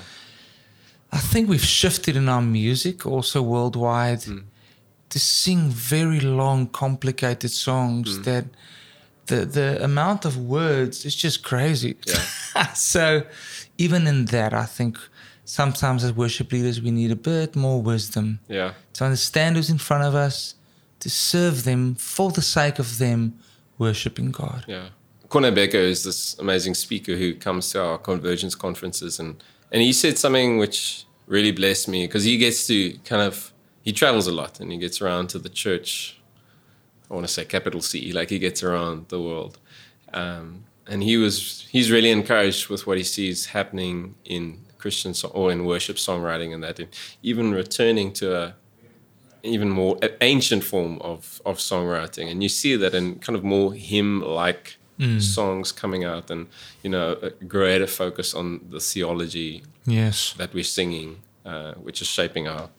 [1.12, 4.23] I think we've shifted in our music also worldwide
[5.11, 8.44] to sing very long, complicated songs that
[9.27, 11.97] the the amount of words is just crazy.
[12.75, 13.23] so
[13.79, 14.99] even in that, I think
[15.45, 19.79] sometimes as worship leaders we need a bit more wisdom yeah, to understand who's in
[19.79, 20.55] front of us,
[21.01, 23.39] to serve them for the sake of them
[23.79, 24.65] worshiping God.
[24.67, 24.89] yeah.
[25.29, 29.93] Corne Bekker is this amazing speaker who comes to our convergence conferences, and and he
[29.93, 34.33] said something which really blessed me because he gets to kind of he travels a
[34.33, 36.21] lot and he gets around to the church.
[37.11, 39.59] I want to say capital C, like he gets around the world,
[40.12, 45.51] um, and he was he's really encouraged with what he sees happening in Christian or
[45.53, 46.88] in worship songwriting and that, and
[47.23, 48.55] even returning to a
[49.43, 53.75] even more ancient form of of songwriting, and you see that in kind of more
[53.75, 54.77] hymn like
[55.19, 56.47] songs coming out, and
[56.83, 60.35] you know a greater focus on the theology Yes.
[60.38, 62.71] that we're singing, uh, which is shaping our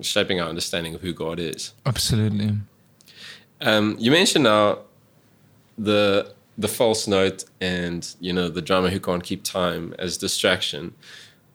[0.00, 1.72] shaping our understanding of who God is.
[1.84, 2.52] Absolutely.
[3.60, 4.80] Um, you mentioned now
[5.78, 10.94] the the false note and you know the drummer who can't keep time as distraction.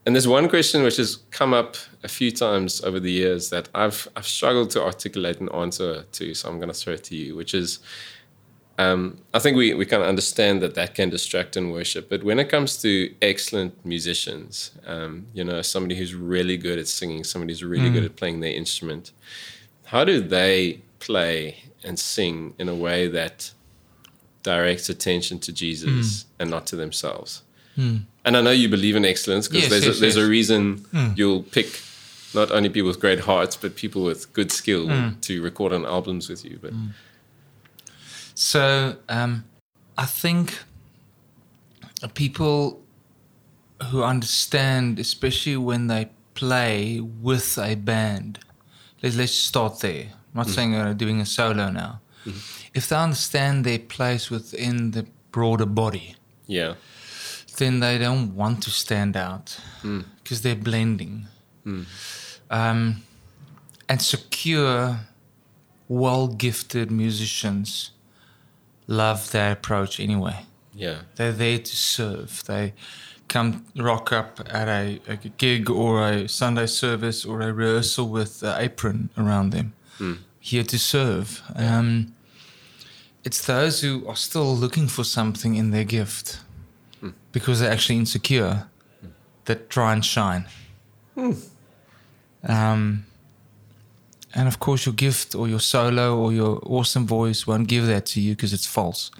[0.05, 3.69] And there's one question which has come up a few times over the years that
[3.75, 7.15] I've I've struggled to articulate an answer to, so I'm going to throw it to
[7.15, 7.79] you, which is.
[8.77, 12.23] Um, I think we, we kind of understand that that can distract in worship, but
[12.23, 17.23] when it comes to excellent musicians, um, you know, somebody who's really good at singing,
[17.23, 19.11] somebody who's really good at playing their instrument,
[19.85, 23.51] how do they play and sing in a way that
[24.43, 26.41] directs attention to Jesus hmm.
[26.41, 27.43] and not to themselves?
[27.75, 27.97] Hmm.
[28.23, 30.25] And I know you believe in excellence because Yes, there's, yes, a, there's yes.
[30.25, 31.09] a reason hmm.
[31.15, 31.81] you'll pick
[32.33, 34.87] not only people with great hearts, but people with good skill
[35.21, 36.57] to record on albums with you.
[36.61, 36.71] But
[38.35, 39.43] So um,
[39.97, 40.57] I think
[42.13, 42.81] people
[43.89, 48.39] who understand, especially when they play with a band,
[49.03, 50.11] let's, let's start there.
[50.33, 52.01] I'm not saying they're doing a solo now.
[52.25, 52.39] Mm-hmm.
[52.73, 56.15] If they understand their place within the broader body,
[56.47, 56.75] yeah,
[57.57, 60.05] then they don't want to stand out mm.
[60.23, 61.27] because they're blending.
[61.65, 61.85] Mm.
[62.49, 63.03] Um,
[63.89, 64.99] and secure,
[65.87, 67.91] well gifted musicians
[68.87, 70.45] love that approach anyway.
[70.73, 72.43] yeah, They're there to serve.
[72.45, 72.73] They
[73.27, 78.43] come rock up at a, a gig or a Sunday service or a rehearsal with
[78.43, 80.17] an apron around them, Mm.
[80.39, 81.43] here to serve.
[81.55, 82.13] Um,
[83.23, 86.39] it's those who are still looking for something in their gift
[86.99, 87.11] hmm.
[87.31, 88.67] because they're actually insecure
[88.99, 89.09] hmm.
[89.45, 90.47] that try and shine.
[91.13, 91.33] Hmm.
[92.43, 93.05] Um,
[94.33, 98.07] and of course, your gift or your solo or your awesome voice won't give that
[98.07, 99.11] to you because it's false.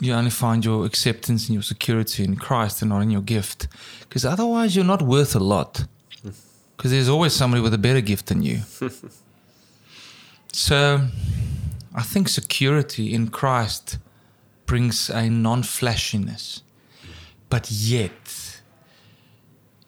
[0.00, 3.68] You only find your acceptance and your security in Christ and not in your gift.
[4.00, 5.86] Because otherwise, you're not worth a lot.
[6.76, 8.62] Because there's always somebody with a better gift than you.
[10.54, 11.08] so
[11.94, 13.98] I think security in Christ
[14.66, 16.62] brings a non flashiness.
[17.50, 18.60] But yet,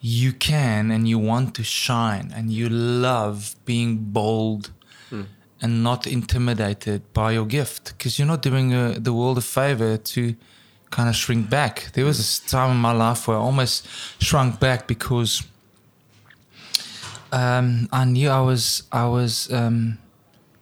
[0.00, 4.70] you can and you want to shine and you love being bold
[5.62, 9.96] and not intimidated by your gift because you're not doing uh, the world a favor
[9.96, 10.36] to
[10.90, 11.90] kind of shrink back.
[11.94, 13.86] There was a time in my life where I almost
[14.20, 15.42] shrunk back because
[17.32, 19.98] um, I knew I was I was um,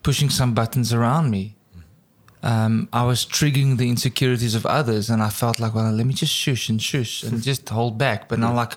[0.05, 1.57] pushing some buttons around me.
[2.44, 6.12] Um, I was triggering the insecurities of others, and I felt like, well, let me
[6.14, 8.28] just shush and shush and just hold back.
[8.28, 8.76] But now, like,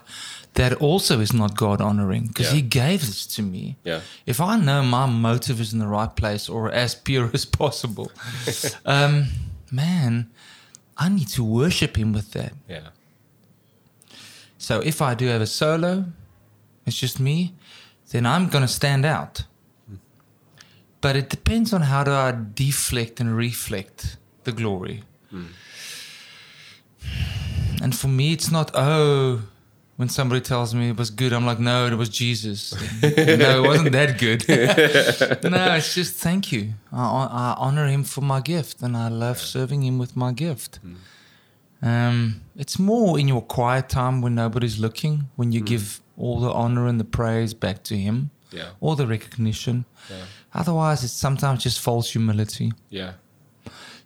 [0.54, 2.54] that also is not God honoring because Yeah.
[2.54, 3.76] He gave this to me.
[3.84, 4.00] Yeah.
[4.26, 8.10] If I know my motive is in the right place or as pure as possible,
[8.86, 9.26] um,
[9.70, 10.30] man,
[10.96, 12.54] I need to worship Him with that.
[12.68, 12.88] Yeah.
[14.56, 16.06] So if I do have a solo,
[16.86, 17.54] it's just me,
[18.10, 19.44] then I'm going to stand out.
[21.00, 25.04] But it depends on how do I deflect and reflect the glory.
[25.30, 25.46] Hmm.
[27.80, 29.42] And for me, it's not, oh,
[29.96, 32.72] when somebody tells me it was good, I'm like, no, it was Jesus.
[33.02, 34.48] no, it wasn't that good.
[35.50, 36.72] no, it's just thank you.
[36.92, 40.80] I, I honor him for my gift and I love serving him with my gift.
[40.82, 40.94] Hmm.
[41.80, 45.66] Um, it's more in your quiet time when nobody's looking, when you hmm.
[45.66, 48.70] give all the honor and the praise back to Him, Yeah.
[48.80, 49.84] all the recognition.
[50.10, 50.24] Yeah.
[50.54, 52.72] Otherwise, it's sometimes just false humility.
[52.90, 53.12] Yeah.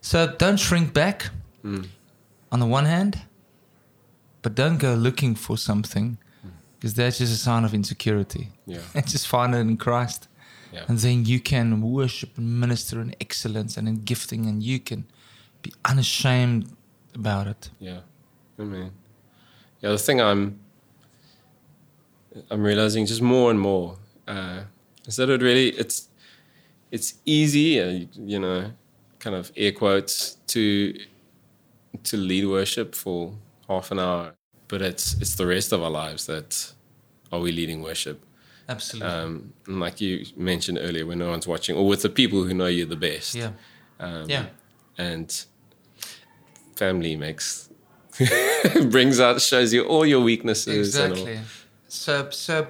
[0.01, 1.29] So don't shrink back
[1.63, 3.21] on the one hand,
[4.41, 6.17] but don't go looking for something
[6.75, 8.49] because that's just a sign of insecurity.
[8.65, 8.81] Yeah.
[8.93, 10.27] And just find it in Christ.
[10.73, 10.85] Yeah.
[10.87, 15.05] And then you can worship and minister in excellence and in gifting, and you can
[15.61, 16.67] be unashamed
[17.15, 17.69] about it.
[17.79, 17.99] Yeah,
[18.59, 18.91] I mean,
[19.81, 20.59] Yeah, the thing I'm
[22.49, 24.61] I'm realizing just more and more uh,
[25.05, 26.09] is that it really it's
[26.95, 28.61] it's easy, uh, you- know,
[29.23, 30.15] kind of air quotes
[30.53, 30.63] to
[32.09, 33.19] to lead worship for
[33.67, 34.25] half an hour,
[34.67, 36.73] but it's it's the rest of our lives that
[37.31, 38.17] are we leading worship.
[38.69, 39.09] Absolutely.
[39.09, 42.53] Um, and like you mentioned earlier, when no one's watching, or with the people who
[42.53, 43.35] know you the best.
[43.35, 43.51] yeah.
[43.99, 44.45] Um, Yeah.
[44.97, 45.29] and
[46.75, 47.69] family makes
[48.95, 50.95] brings out shows you all your weaknesses.
[50.95, 51.39] Exactly.
[51.87, 52.67] So, so,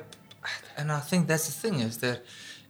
[0.77, 2.23] and I think that's the thing is that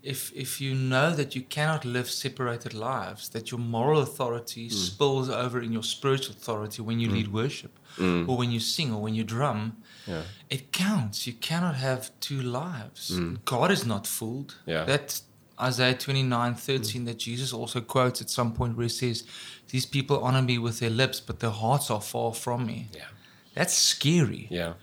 [0.03, 4.75] if if you know that you cannot live separated lives, that your moral authority Hmm.
[4.75, 7.13] spills over in your spiritual authority when you mm.
[7.13, 8.27] lead worship, mm.
[8.27, 9.77] or when you sing, or when you drum.
[10.05, 10.23] Yeah.
[10.49, 11.25] it counts.
[11.25, 13.11] You cannot have two lives.
[13.11, 13.37] Mm.
[13.45, 14.55] God is not fooled.
[14.65, 14.83] Yeah.
[14.83, 15.21] That
[15.59, 19.23] Isaiah 29, 13 that Jesus also quotes at some point where he says,
[19.69, 22.89] These people honor me with their lips, but their hearts are far from me.
[22.93, 23.05] Yeah.
[23.53, 24.47] That's scary.
[24.49, 24.73] Yeah.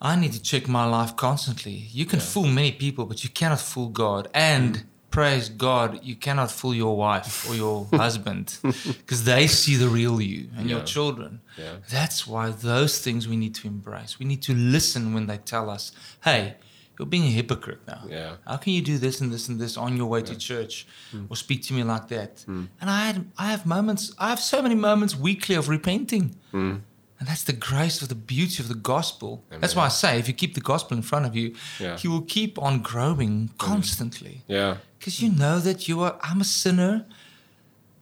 [0.00, 1.72] I need to check my life constantly.
[1.92, 4.28] You can fool many people, but you cannot fool God.
[4.32, 4.82] And Mm.
[5.10, 10.20] praise God, you cannot fool your wife or your husband because they see the real
[10.20, 11.40] you and your children.
[11.56, 11.76] Yeah.
[11.90, 14.18] That's why those things we need to embrace.
[14.20, 15.90] We need to listen when they tell us,
[16.22, 16.54] hey,
[16.98, 18.02] you're being a hypocrite now.
[18.08, 18.36] Yeah.
[18.46, 21.26] How can you do this and this and this on your way to church Mm.
[21.30, 22.44] or speak to me like that?
[22.46, 22.68] And
[22.98, 26.36] I had I have moments, I have so many moments weekly of repenting.
[26.52, 26.80] Mm.
[27.18, 29.44] And that's the grace of the beauty of the gospel.
[29.50, 31.98] That's why I say if you keep the gospel in front of you, Yeah.
[32.00, 34.44] you will keep on growing constantly.
[34.46, 34.76] Yeah.
[34.98, 37.06] Because you know that you are, I'm a sinner.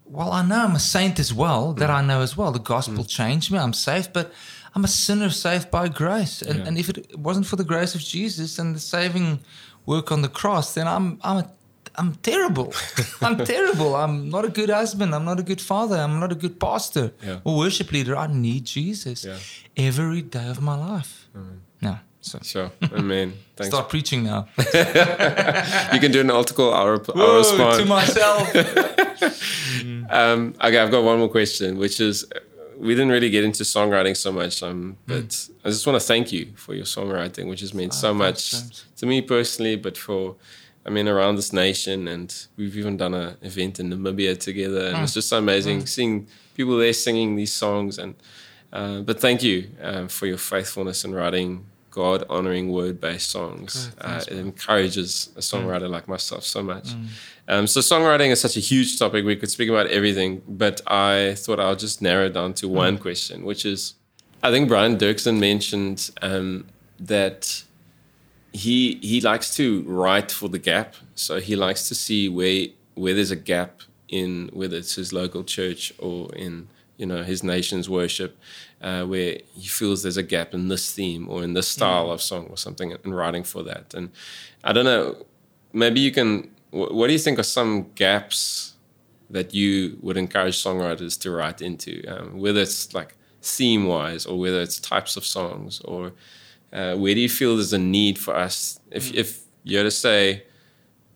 [0.05, 2.53] Well, I know I'm a saint as well, that I know as well.
[2.53, 3.09] The gospel mm.
[3.09, 4.33] changed me, I'm saved, but
[4.75, 6.43] I'm a sinner saved by grace.
[6.43, 6.67] And, Yeah.
[6.67, 9.41] and if it wasn't for the grace of Jesus and the saving
[9.87, 11.51] work on the cross, then I'm, I'm, a,
[11.99, 12.73] I'm terrible.
[13.23, 13.97] I'm terrible.
[13.97, 15.15] I'm not a good husband.
[15.15, 15.97] I'm not a good father.
[15.97, 17.41] I'm not a good pastor Yeah.
[17.45, 18.15] or worship leader.
[18.17, 19.39] I need Jesus Yeah.
[19.89, 21.29] every day of my life.
[21.81, 21.99] No.
[22.21, 22.71] So Sure.
[22.93, 23.33] Amen.
[23.57, 23.69] Thanks.
[23.75, 24.47] start preaching now.
[25.95, 27.79] You can do an altar call hour, hour Whoa, spot.
[27.81, 28.45] to myself.
[30.11, 32.25] Um, okay, I've got one more question, which is
[32.79, 36.33] we didn't really get into songwriting so much, um, but I just want to thank
[36.33, 38.85] you for your songwriting, which has meant so much James.
[38.99, 40.37] to me personally, but for
[40.87, 45.03] I mean around this nation, and we've even done an event in Namibia together, and
[45.03, 47.99] it's just so amazing seeing people there singing these songs.
[47.99, 48.15] And
[48.73, 53.87] uh, but thank you um, for your faithfulness in writing God honoring word based songs.
[53.87, 56.91] Good, thanks, uh, it encourages a songwriter like myself so much.
[57.49, 59.25] Um, so songwriting is such a huge topic.
[59.25, 62.99] We could speak about everything, but I thought I'll just narrow it down to one
[62.99, 63.95] question, which is,
[64.43, 66.67] I think Brian Doerksen mentioned um,
[67.01, 67.65] that
[68.53, 70.95] he he likes to write for the gap.
[71.15, 75.45] So he likes to see where where there's a gap in whether it's his local
[75.45, 78.39] church or in you know his nation's worship,
[78.81, 82.23] uh, where he feels there's a gap in this theme or in this style of
[82.23, 83.93] song or something, and writing for that.
[83.95, 84.11] And
[84.65, 85.27] I don't know,
[85.73, 86.51] maybe you can.
[86.71, 88.75] wh- What do you think are some gaps
[89.29, 94.39] that you would encourage songwriters to write into, um, whether it's like theme wise or
[94.39, 96.13] whether it's types of songs or
[96.73, 100.43] uh, where do you feel there's a need for us if, if you're to say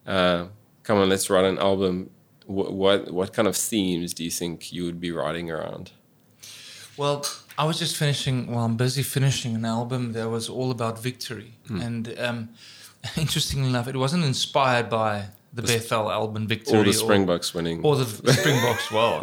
[0.07, 0.47] uh,
[0.83, 2.11] come on, let's write an album,
[2.47, 5.93] what what, what kind of themes do you think you would be writing around?
[6.97, 7.25] Well,
[7.57, 8.47] I was just finishing.
[8.49, 11.81] Well, I'm busy finishing an album that was all about victory, Hmm.
[11.81, 12.49] and um,
[13.17, 17.83] interestingly enough, it wasn't inspired by the Bethel album Victory Or the Springboks winning.
[17.85, 18.91] or the Springboks.
[18.93, 19.15] Well,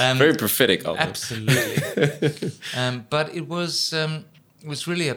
[0.00, 1.02] um, Very prophetic album.
[1.02, 2.52] Absolutely.
[2.76, 4.24] um, but it was um,
[4.66, 5.16] was really a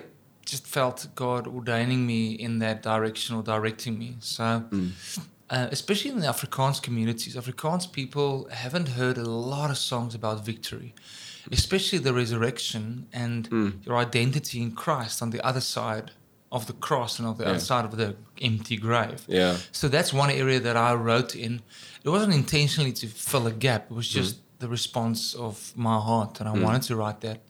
[0.49, 4.15] just felt God ordaining me in that direction or directing me.
[4.19, 4.91] So, mm.
[5.49, 10.43] uh, especially in the Afrikaans communities, Afrikaans people haven't heard a lot of songs about
[10.43, 10.93] victory,
[11.51, 13.85] especially the resurrection and mm.
[13.85, 16.11] your identity in Christ on the other side
[16.51, 19.23] of the cross and on the other side of the empty grave.
[19.27, 19.57] Yeah.
[19.71, 21.61] So that's one area that I wrote in.
[22.03, 23.91] It wasn't intentionally to fill a gap.
[23.91, 24.13] It was mm.
[24.13, 27.41] just the response of my heart, and I wanted to write that.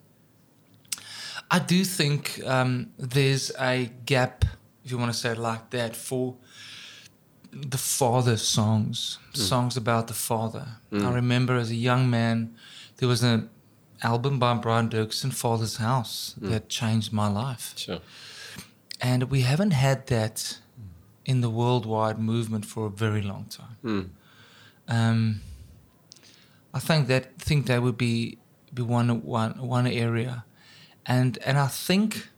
[1.52, 4.45] I do think um, there's a gap,
[4.84, 6.36] if you want to say it like that, for
[7.52, 10.68] the father songs, songs about the father.
[10.91, 12.56] I remember as a young man,
[12.97, 13.50] there was an
[14.04, 17.74] album by Brian Doerksen, Father's House, that changed my life.
[17.76, 18.00] Sure.
[19.02, 20.60] And we haven't had that
[21.26, 23.78] in the worldwide movement for a very long time.
[23.82, 24.02] Hmm.
[24.88, 25.41] Um,
[26.74, 28.38] I think that think that would be
[28.74, 30.43] be one one one area,
[31.06, 32.30] and and I think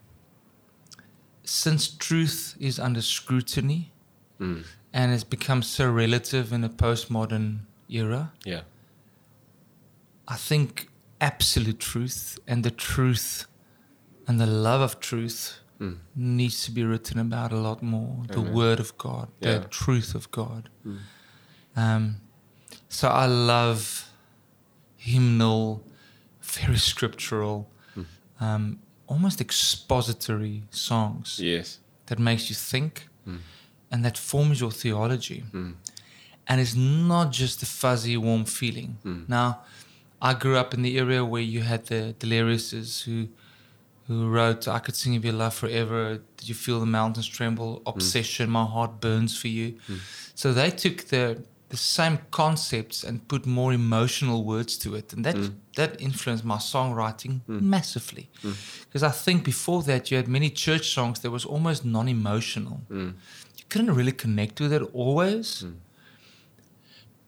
[1.44, 3.92] since truth is under scrutiny
[4.38, 4.62] Hmm.
[4.92, 8.62] and has become so relative in a postmodern era, Yeah.
[10.28, 10.88] I think
[11.20, 13.46] absolute truth and the truth
[14.26, 15.94] and the love of truth Hmm.
[16.14, 18.24] needs to be written about a lot more.
[18.28, 18.52] The Amen.
[18.54, 19.58] word of God, the Yeah.
[19.62, 19.68] Hmm.
[19.68, 20.68] truth of God.
[21.76, 22.20] Um,
[22.88, 24.08] so I love
[24.96, 25.84] hymnal,
[26.40, 27.68] very scriptural.
[28.44, 28.64] Um,
[29.12, 31.78] almost expository songs Yes.
[32.06, 32.92] that makes you think
[33.92, 35.40] and that forms your theology.
[35.52, 35.74] Mm.
[36.48, 38.90] And it's not just a fuzzy, warm feeling.
[39.28, 39.48] Now,
[40.28, 43.28] I grew up in the area where you had the Deliriouses who
[44.08, 46.00] who wrote I Could Sing of Your Love Forever,
[46.36, 49.68] Did You Feel the Mountains Tremble, Obsession, My Heart Burns for You.
[50.34, 51.24] So they took the
[51.72, 55.12] the same concepts and put more emotional words to it.
[55.14, 55.54] And that mm.
[55.76, 57.60] that influenced my songwriting mm.
[57.74, 58.24] massively.
[58.44, 58.54] Mm.
[58.84, 62.76] Because I think before that you had many church songs that was almost non-emotional.
[62.90, 65.64] You couldn't really connect with it always.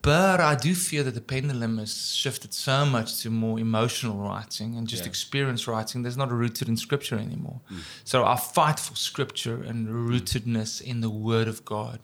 [0.01, 1.93] But I do feel that the pendulum has
[2.23, 5.09] shifted so much to more emotional writing and just Yeah.
[5.13, 6.03] experience writing.
[6.03, 7.61] There's not a rooted in scripture anymore.
[8.03, 11.99] So I fight for scripture and rootedness in the Word of God.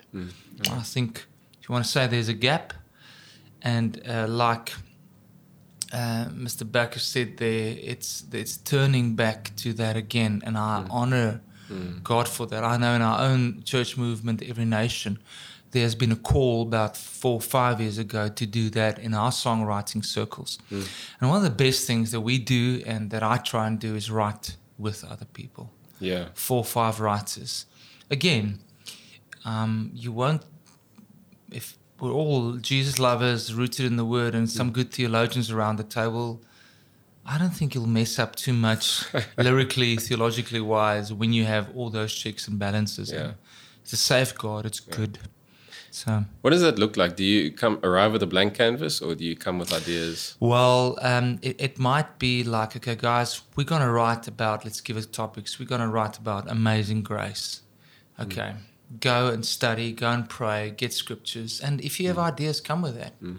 [0.80, 1.12] I think
[1.62, 2.74] you want to say there's a gap,
[3.62, 4.74] and uh, like
[5.94, 6.64] uh, Mr.
[6.64, 11.42] Bekker said there, it's it's turning back to that again, and I honor
[12.04, 12.66] God for that.
[12.66, 15.20] I know in our own church movement, every nation,
[15.72, 19.32] there's been a call about four or five years ago to do that in our
[19.32, 20.60] songwriting circles.
[20.70, 23.96] And one of the best things that we do and that I try and do
[23.96, 26.26] is write with other people Yeah.
[26.34, 27.66] four or five writers.
[28.10, 28.60] Again,
[29.46, 30.42] um, you won't,
[32.02, 36.42] we're all Jesus lovers, rooted in the Word, and some good theologians around the table,
[37.26, 39.06] I don't think you'll mess up too much
[39.38, 43.12] lyrically, theologically wise when you have all those checks and balances.
[43.12, 43.20] Yeah.
[43.20, 43.34] And
[43.84, 45.20] It's a safeguard, it's good.
[45.94, 47.18] So, What does that look like?
[47.18, 50.38] Do you come arrive with a blank canvas, or do you come with ideas?
[50.40, 54.80] Well, um, it, it might be like, okay, guys, we're going to write about, let's
[54.80, 55.60] give it topics.
[55.60, 57.62] We're going to write about amazing grace.
[58.20, 58.54] Okay.
[59.00, 61.62] Go and study, go and pray, get scriptures.
[61.62, 62.24] And if you have mm.
[62.24, 63.22] ideas, come with that.
[63.22, 63.38] Mm.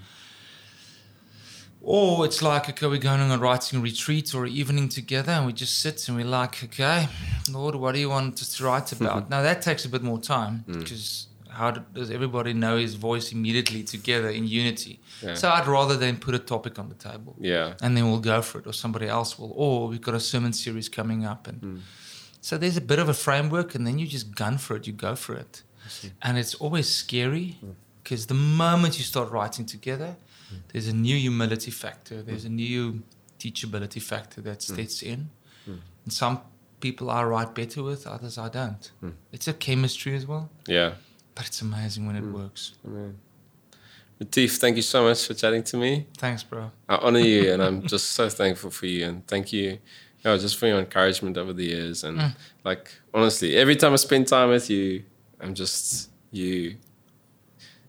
[1.84, 5.53] Or it's like, okay, we're going on a writing retreat or evening together and we
[5.53, 7.09] just sit and we're like, okay,
[7.50, 9.28] Lord, what do you want us to write about?
[9.28, 10.78] now, that takes a bit more time mm.
[10.78, 15.00] because how does everybody know his voice immediately together in unity?
[15.22, 15.34] Yeah.
[15.34, 17.74] So I'd rather than put a topic on the table Yeah.
[17.82, 19.53] and then we'll go for it, or somebody else will.
[19.55, 21.82] Or we've got a sermon series coming up, and
[22.43, 24.93] so there's a bit of a framework, and then you just gun for it, you
[24.93, 25.62] go for it,
[26.20, 27.70] and it's always scary hmm.
[28.03, 30.16] because the moment you start writing together,
[30.51, 30.57] hmm.
[30.72, 32.49] there's a new humility factor, there's hmm.
[32.49, 33.03] a new
[33.38, 35.30] teachability factor that sets in,
[35.66, 36.40] and some
[36.80, 38.90] people I write better with, others I don't.
[39.30, 40.95] It's a chemistry as well, Yeah.
[41.36, 42.72] but it's amazing when it works.
[42.84, 43.18] Amen.
[44.20, 46.07] Latif, thank you so much for chatting to me.
[46.18, 46.72] Thanks, bro.
[46.88, 49.78] I honor you, and I'm just so thankful for you, and thank you,
[50.25, 52.05] know, just for your encouragement over the years.
[52.05, 52.37] And mm.
[52.64, 55.05] like honestly, every time I spend time with you,
[55.41, 56.77] I'm just you.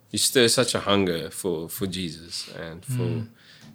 [0.10, 3.28] You stir such a hunger for for Jesus, and for mm.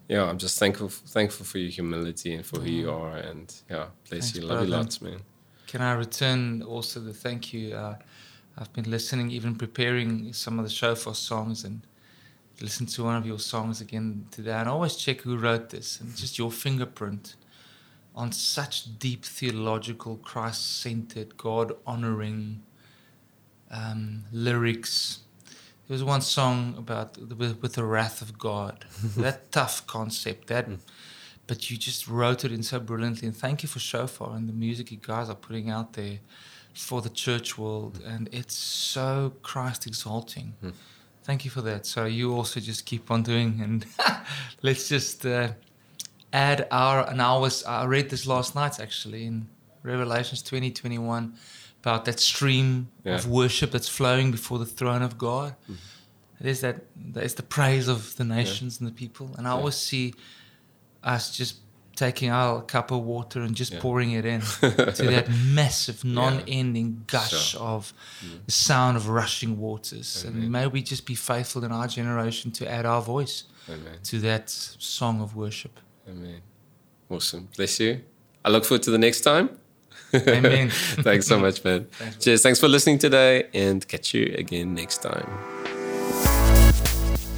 [0.08, 3.00] yeah, I'm just thankful thankful for your humility and for who you mm.
[3.00, 5.20] are, and yeah, bless Thanks, you, love you lots, man.
[5.66, 7.74] Can I return also the thank you?
[7.74, 7.96] Uh,
[8.56, 11.80] I've been listening, even preparing some of the shofar songs, and
[12.60, 14.52] listened to one of your songs again today.
[14.52, 17.34] And I always check who wrote this and just your fingerprint
[18.18, 22.62] on such deep theological, Christ centered, God honoring
[23.70, 25.20] um, lyrics.
[25.86, 28.84] There was one song about with, with the wrath of God.
[29.16, 30.48] that tough concept.
[30.48, 30.66] That,
[31.46, 33.28] but you just wrote it in so brilliantly.
[33.28, 36.18] And thank you for Shofar and the music you guys are putting out there
[36.74, 38.02] for the church world.
[38.04, 40.54] And it's so Christ exalting.
[40.62, 40.72] Mm.
[41.22, 41.86] Thank you for that.
[41.86, 43.86] So you also just keep on doing, and
[44.62, 45.24] let's just.
[45.24, 45.52] Uh,
[46.32, 49.48] add our and I was I read this last night actually in
[49.82, 51.34] Revelations 2021
[51.80, 53.14] about that stream yeah.
[53.14, 55.54] of worship that's flowing before the throne of God.
[55.64, 55.74] Mm-hmm.
[56.40, 56.82] It is that
[57.16, 58.86] it's the praise of the nations yeah.
[58.86, 59.34] and the people.
[59.36, 59.56] And I yeah.
[59.56, 60.14] always see
[61.02, 61.56] us just
[61.96, 67.56] taking our cup of water and just pouring it in to that massive, non-ending gush
[67.56, 67.92] of
[68.24, 68.44] mm.
[68.46, 70.24] the sound of rushing waters.
[70.24, 70.42] Amen.
[70.42, 73.98] And may we just be faithful in our generation to add our voice Amen.
[74.04, 75.80] to that song of worship.
[76.08, 76.40] Amen.
[77.10, 77.48] Awesome.
[77.56, 78.00] Bless you.
[78.44, 79.50] I look forward to the next time.
[80.14, 80.70] Amen.
[80.72, 81.86] Thanks so much, man.
[81.92, 82.42] Thanks, Cheers.
[82.42, 85.28] Thanks for listening today and catch you again next time.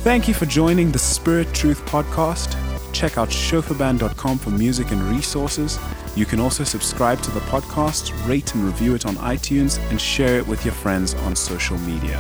[0.03, 2.57] Thank you for joining the Spirit Truth podcast.
[2.93, 5.79] Check out shofarband.com for music and resources.
[6.17, 10.39] You can also subscribe to the podcast, rate and review it on iTunes, and share
[10.39, 12.19] it with your friends on social media.